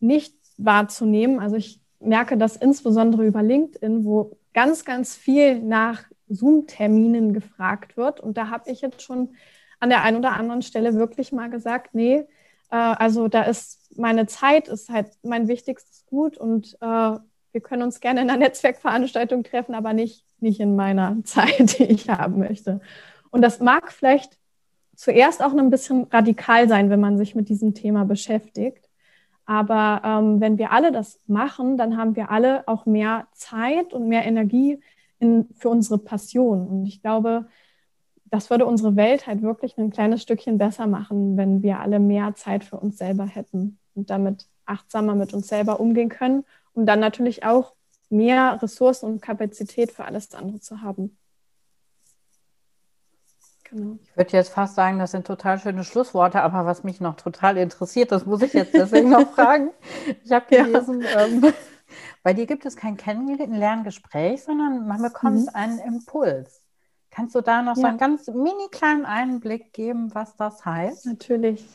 nicht 0.00 0.34
wahrzunehmen. 0.56 1.38
Also 1.38 1.56
ich 1.56 1.80
merke 2.00 2.36
das 2.36 2.56
insbesondere 2.56 3.26
über 3.26 3.42
LinkedIn, 3.42 4.04
wo 4.04 4.36
ganz, 4.52 4.84
ganz 4.84 5.16
viel 5.16 5.60
nach 5.60 6.04
Zoom-Terminen 6.28 7.32
gefragt 7.32 7.96
wird. 7.96 8.20
Und 8.20 8.36
da 8.36 8.50
habe 8.50 8.70
ich 8.70 8.80
jetzt 8.80 9.02
schon 9.02 9.34
an 9.80 9.90
der 9.90 10.02
einen 10.02 10.16
oder 10.16 10.32
anderen 10.32 10.62
Stelle 10.62 10.94
wirklich 10.94 11.32
mal 11.32 11.50
gesagt, 11.50 11.94
nee, 11.94 12.26
äh, 12.70 12.76
also 12.76 13.28
da 13.28 13.42
ist 13.42 13.96
meine 13.98 14.26
Zeit, 14.26 14.68
ist 14.68 14.88
halt 14.88 15.10
mein 15.22 15.48
wichtigstes 15.48 16.06
Gut 16.06 16.36
und 16.38 16.76
äh, 16.80 17.18
wir 17.52 17.60
können 17.62 17.82
uns 17.82 18.00
gerne 18.00 18.22
in 18.22 18.30
einer 18.30 18.38
Netzwerkveranstaltung 18.44 19.44
treffen, 19.44 19.74
aber 19.74 19.92
nicht, 19.92 20.24
nicht 20.40 20.60
in 20.60 20.76
meiner 20.76 21.18
Zeit, 21.24 21.78
die 21.78 21.84
ich 21.84 22.08
haben 22.08 22.38
möchte. 22.38 22.80
Und 23.30 23.42
das 23.42 23.60
mag 23.60 23.92
vielleicht 23.92 24.38
zuerst 24.94 25.42
auch 25.42 25.54
ein 25.54 25.70
bisschen 25.70 26.04
radikal 26.04 26.68
sein, 26.68 26.88
wenn 26.88 27.00
man 27.00 27.18
sich 27.18 27.34
mit 27.34 27.48
diesem 27.48 27.74
Thema 27.74 28.04
beschäftigt. 28.04 28.85
Aber 29.46 30.02
ähm, 30.04 30.40
wenn 30.40 30.58
wir 30.58 30.72
alle 30.72 30.92
das 30.92 31.20
machen, 31.26 31.76
dann 31.76 31.96
haben 31.96 32.16
wir 32.16 32.30
alle 32.30 32.66
auch 32.66 32.84
mehr 32.84 33.28
Zeit 33.32 33.92
und 33.92 34.08
mehr 34.08 34.24
Energie 34.24 34.80
in, 35.18 35.48
für 35.56 35.68
unsere 35.68 35.98
Passion. 35.98 36.66
Und 36.66 36.86
ich 36.86 37.00
glaube, 37.00 37.46
das 38.26 38.50
würde 38.50 38.66
unsere 38.66 38.96
Welt 38.96 39.26
halt 39.26 39.42
wirklich 39.42 39.78
ein 39.78 39.90
kleines 39.90 40.22
Stückchen 40.22 40.58
besser 40.58 40.86
machen, 40.86 41.36
wenn 41.36 41.62
wir 41.62 41.80
alle 41.80 42.00
mehr 42.00 42.34
Zeit 42.34 42.64
für 42.64 42.76
uns 42.76 42.98
selber 42.98 43.24
hätten 43.24 43.78
und 43.94 44.10
damit 44.10 44.46
achtsamer 44.66 45.14
mit 45.14 45.32
uns 45.32 45.46
selber 45.48 45.78
umgehen 45.78 46.08
können, 46.08 46.44
um 46.74 46.84
dann 46.84 46.98
natürlich 46.98 47.44
auch 47.44 47.74
mehr 48.10 48.60
Ressourcen 48.60 49.06
und 49.06 49.22
Kapazität 49.22 49.92
für 49.92 50.04
alles 50.04 50.34
andere 50.34 50.60
zu 50.60 50.82
haben. 50.82 51.16
Genau. 53.70 53.98
Ich 54.02 54.16
würde 54.16 54.32
jetzt 54.32 54.50
fast 54.50 54.74
sagen, 54.76 54.98
das 54.98 55.10
sind 55.10 55.26
total 55.26 55.58
schöne 55.58 55.84
Schlussworte, 55.84 56.42
aber 56.42 56.66
was 56.66 56.84
mich 56.84 57.00
noch 57.00 57.16
total 57.16 57.56
interessiert, 57.56 58.12
das 58.12 58.26
muss 58.26 58.42
ich 58.42 58.52
jetzt 58.52 58.74
deswegen 58.74 59.10
noch 59.10 59.30
fragen. 59.34 59.70
Ich 60.24 60.30
habe 60.30 60.46
gelesen, 60.48 61.02
ja. 61.02 61.26
ähm, 61.26 61.52
bei 62.22 62.32
dir 62.32 62.46
gibt 62.46 62.64
es 62.64 62.76
kein 62.76 62.96
Kennenlerngespräch, 62.96 64.44
sondern 64.44 64.86
man 64.86 65.02
bekommt 65.02 65.42
mhm. 65.42 65.48
einen 65.52 65.78
Impuls. 65.80 66.62
Kannst 67.10 67.34
du 67.34 67.40
da 67.40 67.62
noch 67.62 67.76
ja. 67.76 67.82
so 67.82 67.86
einen 67.86 67.98
ganz 67.98 68.28
mini 68.28 68.68
kleinen 68.70 69.04
Einblick 69.04 69.72
geben, 69.72 70.14
was 70.14 70.36
das 70.36 70.64
heißt? 70.64 71.06
Natürlich. 71.06 71.66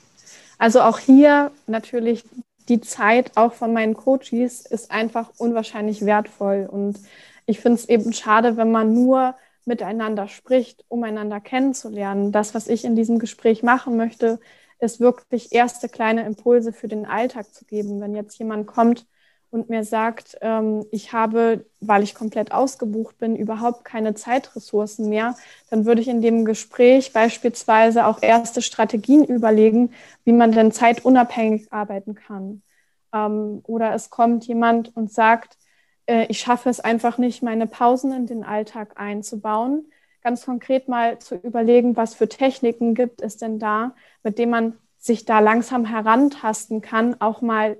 Also 0.58 0.82
auch 0.82 0.99
hier 0.99 1.51
natürlich 1.67 2.23
die 2.69 2.80
Zeit 2.80 3.32
auch 3.36 3.54
von 3.54 3.73
meinen 3.73 3.95
Coaches 3.95 4.65
ist 4.65 4.91
einfach 4.91 5.32
unwahrscheinlich 5.38 6.06
wertvoll. 6.06 6.69
Und 6.71 6.99
ich 7.47 7.60
finde 7.60 7.80
es 7.80 7.89
eben 7.89 8.13
schade, 8.13 8.56
wenn 8.56 8.71
man 8.71 8.93
nur 8.93 9.36
miteinander 9.65 10.28
spricht, 10.28 10.86
um 10.88 11.04
einander 11.04 11.39
kennenzulernen. 11.39 12.32
Das, 12.32 12.54
was 12.54 12.67
ich 12.67 12.86
in 12.86 12.95
diesem 12.95 13.19
Gespräch 13.19 13.63
machen 13.63 13.97
möchte, 13.97 14.39
ist 14.80 15.00
wirklich 15.00 15.54
erste 15.54 15.89
kleine 15.89 16.26
Impulse 16.26 16.74
für 16.74 16.88
den 16.88 17.06
Alltag 17.06 17.54
zu 17.54 17.65
geben. 17.65 18.02
Wenn 18.02 18.15
jetzt 18.15 18.38
jemand 18.39 18.67
kommt 18.67 19.06
und 19.52 19.69
mir 19.69 19.84
sagt, 19.84 20.38
ähm, 20.41 20.86
ich 20.91 21.13
habe, 21.13 21.65
weil 21.80 22.04
ich 22.04 22.15
komplett 22.15 22.52
ausgebucht 22.52 23.17
bin, 23.17 23.36
überhaupt 23.36 23.86
keine 23.86 24.15
Zeitressourcen 24.15 25.10
mehr, 25.10 25.36
dann 25.69 25.86
würde 25.86 26.02
ich 26.02 26.08
in 26.08 26.21
dem 26.21 26.45
Gespräch 26.45 27.13
beispielsweise 27.13 28.06
auch 28.08 28.21
erste 28.21 28.62
Strategien 28.62 29.24
überlegen, 29.24 29.93
wie 30.24 30.34
man 30.34 30.52
denn 30.52 30.71
zeitunabhängig 30.71 31.71
arbeiten 31.71 32.15
kann. 32.15 32.63
Ähm, 33.13 33.62
oder 33.67 33.93
es 33.93 34.10
kommt 34.10 34.47
jemand 34.47 34.95
und 34.95 35.12
sagt, 35.12 35.58
äh, 36.12 36.26
ich 36.28 36.39
schaffe 36.39 36.69
es 36.69 36.80
einfach 36.80 37.17
nicht, 37.17 37.41
meine 37.41 37.67
Pausen 37.67 38.12
in 38.12 38.28
den 38.28 38.43
Alltag 38.43 39.00
einzubauen. 39.00 39.86
Ganz 40.21 40.45
konkret 40.45 40.88
mal 40.88 41.17
zu 41.19 41.36
überlegen, 41.36 41.95
was 41.95 42.13
für 42.13 42.28
Techniken 42.28 42.93
gibt 42.93 43.21
es 43.21 43.38
denn 43.38 43.58
da, 43.58 43.95
mit 44.24 44.38
denen 44.38 44.52
man 44.52 44.78
sich 44.97 45.26
da 45.26 45.39
langsam 45.39 45.86
herantasten 45.86 46.82
kann, 46.82 47.19
auch 47.19 47.41
mal 47.41 47.78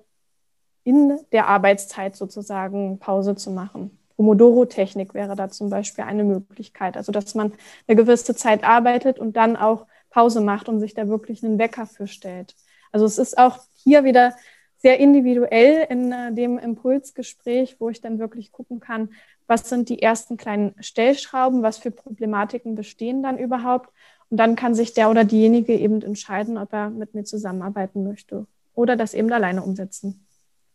in 0.84 1.20
der 1.32 1.48
Arbeitszeit 1.48 2.16
sozusagen 2.16 2.98
Pause 2.98 3.36
zu 3.36 3.52
machen. 3.52 4.00
Pomodoro-Technik 4.16 5.14
wäre 5.14 5.36
da 5.36 5.50
zum 5.50 5.70
Beispiel 5.70 6.06
eine 6.06 6.24
Möglichkeit. 6.24 6.98
Also, 6.98 7.12
dass 7.12 7.36
man 7.36 7.54
eine 7.88 7.96
gewisse 7.98 8.36
Zeit 8.36 8.64
arbeitet 8.64 9.20
und 9.20 9.36
dann 9.36 9.56
auch 9.56 9.86
Pause 10.10 10.42
macht 10.42 10.70
und 10.70 10.80
sich 10.80 10.94
da 10.96 11.08
wirklich 11.08 11.44
einen 11.44 11.60
Wecker 11.60 11.86
für 11.86 12.08
stellt. 12.08 12.56
Also, 12.92 13.06
es 13.06 13.20
ist 13.20 13.38
auch 13.38 13.60
hier 13.76 14.04
wieder 14.04 14.34
sehr 14.82 15.00
individuell 15.00 15.86
in 15.90 16.12
äh, 16.12 16.34
dem 16.34 16.58
Impulsgespräch, 16.58 17.78
wo 17.80 17.90
ich 17.90 18.02
dann 18.02 18.20
wirklich 18.20 18.52
gucken 18.52 18.80
kann, 18.80 19.10
was 19.48 19.70
sind 19.70 19.90
die 19.90 20.02
ersten 20.02 20.38
kleinen 20.38 20.76
Stellschrauben, 20.80 21.62
was 21.62 21.78
für 21.78 21.92
Problematiken 21.92 22.76
bestehen 22.76 23.22
dann 23.22 23.38
überhaupt. 23.38 23.90
Und 24.30 24.38
dann 24.38 24.56
kann 24.56 24.74
sich 24.74 24.94
der 24.94 25.10
oder 25.10 25.26
diejenige 25.26 25.74
eben 25.74 26.02
entscheiden, 26.02 26.58
ob 26.58 26.74
er 26.74 26.90
mit 26.90 27.14
mir 27.14 27.26
zusammenarbeiten 27.26 28.04
möchte 28.04 28.48
oder 28.74 28.96
das 28.96 29.14
eben 29.14 29.32
alleine 29.32 29.62
umsetzen 29.62 30.26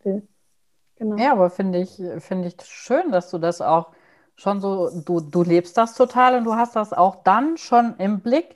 will. 0.05 0.23
Genau. 0.97 1.17
Ja, 1.17 1.33
aber 1.33 1.51
finde 1.51 1.81
ich, 1.81 2.01
finde 2.19 2.49
ich 2.49 2.57
schön, 2.65 3.11
dass 3.11 3.31
du 3.31 3.39
das 3.39 3.61
auch 3.61 3.89
schon 4.35 4.61
so, 4.61 4.91
du, 5.01 5.21
du 5.21 5.43
lebst 5.43 5.77
das 5.79 5.95
total 5.95 6.37
und 6.37 6.45
du 6.45 6.55
hast 6.55 6.77
das 6.77 6.93
auch 6.93 7.23
dann 7.25 7.57
schon 7.57 7.95
im 7.99 8.21
Blick, 8.21 8.55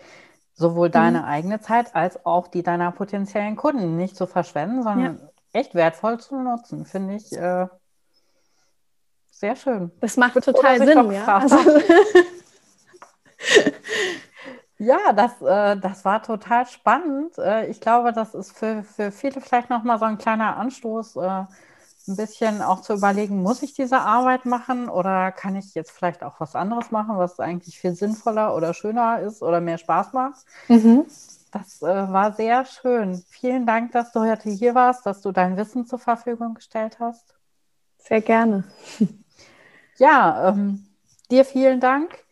sowohl 0.53 0.91
deine 0.91 1.21
mhm. 1.21 1.25
eigene 1.25 1.61
Zeit 1.61 1.97
als 1.97 2.25
auch 2.27 2.49
die 2.49 2.63
deiner 2.63 2.93
potenziellen 2.93 3.57
Kunden 3.57 3.97
nicht 3.97 4.17
zu 4.17 4.27
verschwenden, 4.27 4.83
sondern 4.83 5.19
ja 5.19 5.30
echt 5.53 5.75
wertvoll 5.75 6.19
zu 6.19 6.37
nutzen, 6.37 6.85
finde 6.87 7.17
ich 7.17 7.33
äh, 7.33 7.67
sehr 9.31 9.57
schön. 9.57 9.91
Das 10.01 10.17
macht 10.19 10.35
total 10.45 10.79
Sinn, 10.79 11.13
ja. 11.13 11.39
Also 11.39 11.57
ja, 14.79 15.13
das, 15.15 15.41
äh, 15.41 15.79
das 15.79 16.05
war 16.05 16.23
total 16.23 16.67
spannend. 16.67 17.39
Äh, 17.39 17.67
ich 17.69 17.81
glaube, 17.81 18.13
das 18.13 18.35
ist 18.35 18.53
für, 18.53 18.83
für 18.83 19.11
viele 19.11 19.41
vielleicht 19.41 19.71
nochmal 19.71 19.99
so 19.99 20.05
ein 20.05 20.19
kleiner 20.19 20.59
Anstoß, 20.59 21.17
äh, 21.17 21.45
ein 22.09 22.17
bisschen 22.17 22.61
auch 22.61 22.83
zu 22.83 22.95
überlegen, 22.95 23.43
muss 23.43 23.63
ich 23.63 23.73
diese 23.73 24.01
Arbeit 24.01 24.45
machen 24.45 24.89
oder 24.89 25.33
kann 25.33 25.57
ich 25.57 25.75
jetzt 25.75 25.93
vielleicht 25.93 26.23
auch 26.23 26.41
was 26.41 26.55
anderes 26.55 26.91
machen, 26.91 27.17
was 27.17 27.41
eigentlich 27.41 27.79
viel 27.79 27.95
sinnvoller 27.95 28.55
oder 28.55 28.75
schöner 28.75 29.21
ist 29.21 29.43
oder 29.43 29.61
mehr 29.61 29.79
Spaß 29.79 30.13
macht. 30.13 30.45
Mhm. 30.69 31.07
Das 31.51 31.83
äh, 31.83 31.87
war 31.87 32.33
sehr 32.33 32.65
schön. 32.65 33.23
Vielen 33.29 33.67
Dank, 33.67 33.93
dass 33.93 34.13
du 34.13 34.21
heute 34.21 34.51
hier 34.51 34.75
warst, 34.75 35.05
dass 35.07 35.21
du 35.21 35.33
dein 35.33 35.57
Wissen 35.57 35.87
zur 35.87 35.99
Verfügung 35.99 36.55
gestellt 36.55 36.99
hast. 37.01 37.35
Sehr 37.99 38.21
gerne. 38.21 38.65
Ja, 39.99 40.49
ähm, 40.49 40.87
dir 41.31 41.45
vielen 41.45 41.79
Dank. 41.79 42.25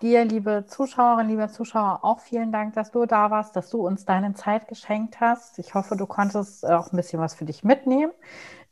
Dir, 0.00 0.24
liebe 0.24 0.66
Zuschauerinnen, 0.68 1.28
liebe 1.28 1.50
Zuschauer, 1.50 2.04
auch 2.04 2.20
vielen 2.20 2.52
Dank, 2.52 2.74
dass 2.74 2.92
du 2.92 3.04
da 3.04 3.32
warst, 3.32 3.56
dass 3.56 3.68
du 3.68 3.84
uns 3.84 4.04
deine 4.04 4.34
Zeit 4.34 4.68
geschenkt 4.68 5.18
hast. 5.20 5.58
Ich 5.58 5.74
hoffe, 5.74 5.96
du 5.96 6.06
konntest 6.06 6.64
auch 6.64 6.92
ein 6.92 6.96
bisschen 6.96 7.18
was 7.18 7.34
für 7.34 7.44
dich 7.44 7.64
mitnehmen. 7.64 8.12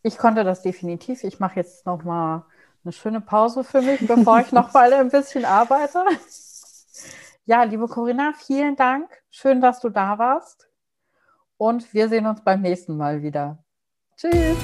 Ich 0.04 0.18
konnte 0.18 0.44
das 0.44 0.62
definitiv. 0.62 1.24
Ich 1.24 1.40
mache 1.40 1.56
jetzt 1.56 1.84
noch 1.84 2.04
mal 2.04 2.44
eine 2.84 2.92
schöne 2.92 3.20
Pause 3.20 3.64
für 3.64 3.82
mich, 3.82 4.06
bevor 4.06 4.38
ich 4.38 4.52
noch 4.52 4.72
mal 4.74 4.92
ein 4.92 5.08
bisschen 5.10 5.44
arbeite. 5.44 6.04
Ja, 7.46 7.62
liebe 7.62 7.88
Corinna, 7.88 8.32
vielen 8.32 8.74
Dank. 8.74 9.10
Schön, 9.30 9.60
dass 9.60 9.80
du 9.80 9.90
da 9.90 10.18
warst. 10.18 10.68
Und 11.58 11.92
wir 11.92 12.08
sehen 12.08 12.26
uns 12.26 12.42
beim 12.42 12.62
nächsten 12.62 12.96
Mal 12.96 13.22
wieder. 13.22 13.62
Tschüss. 14.16 14.56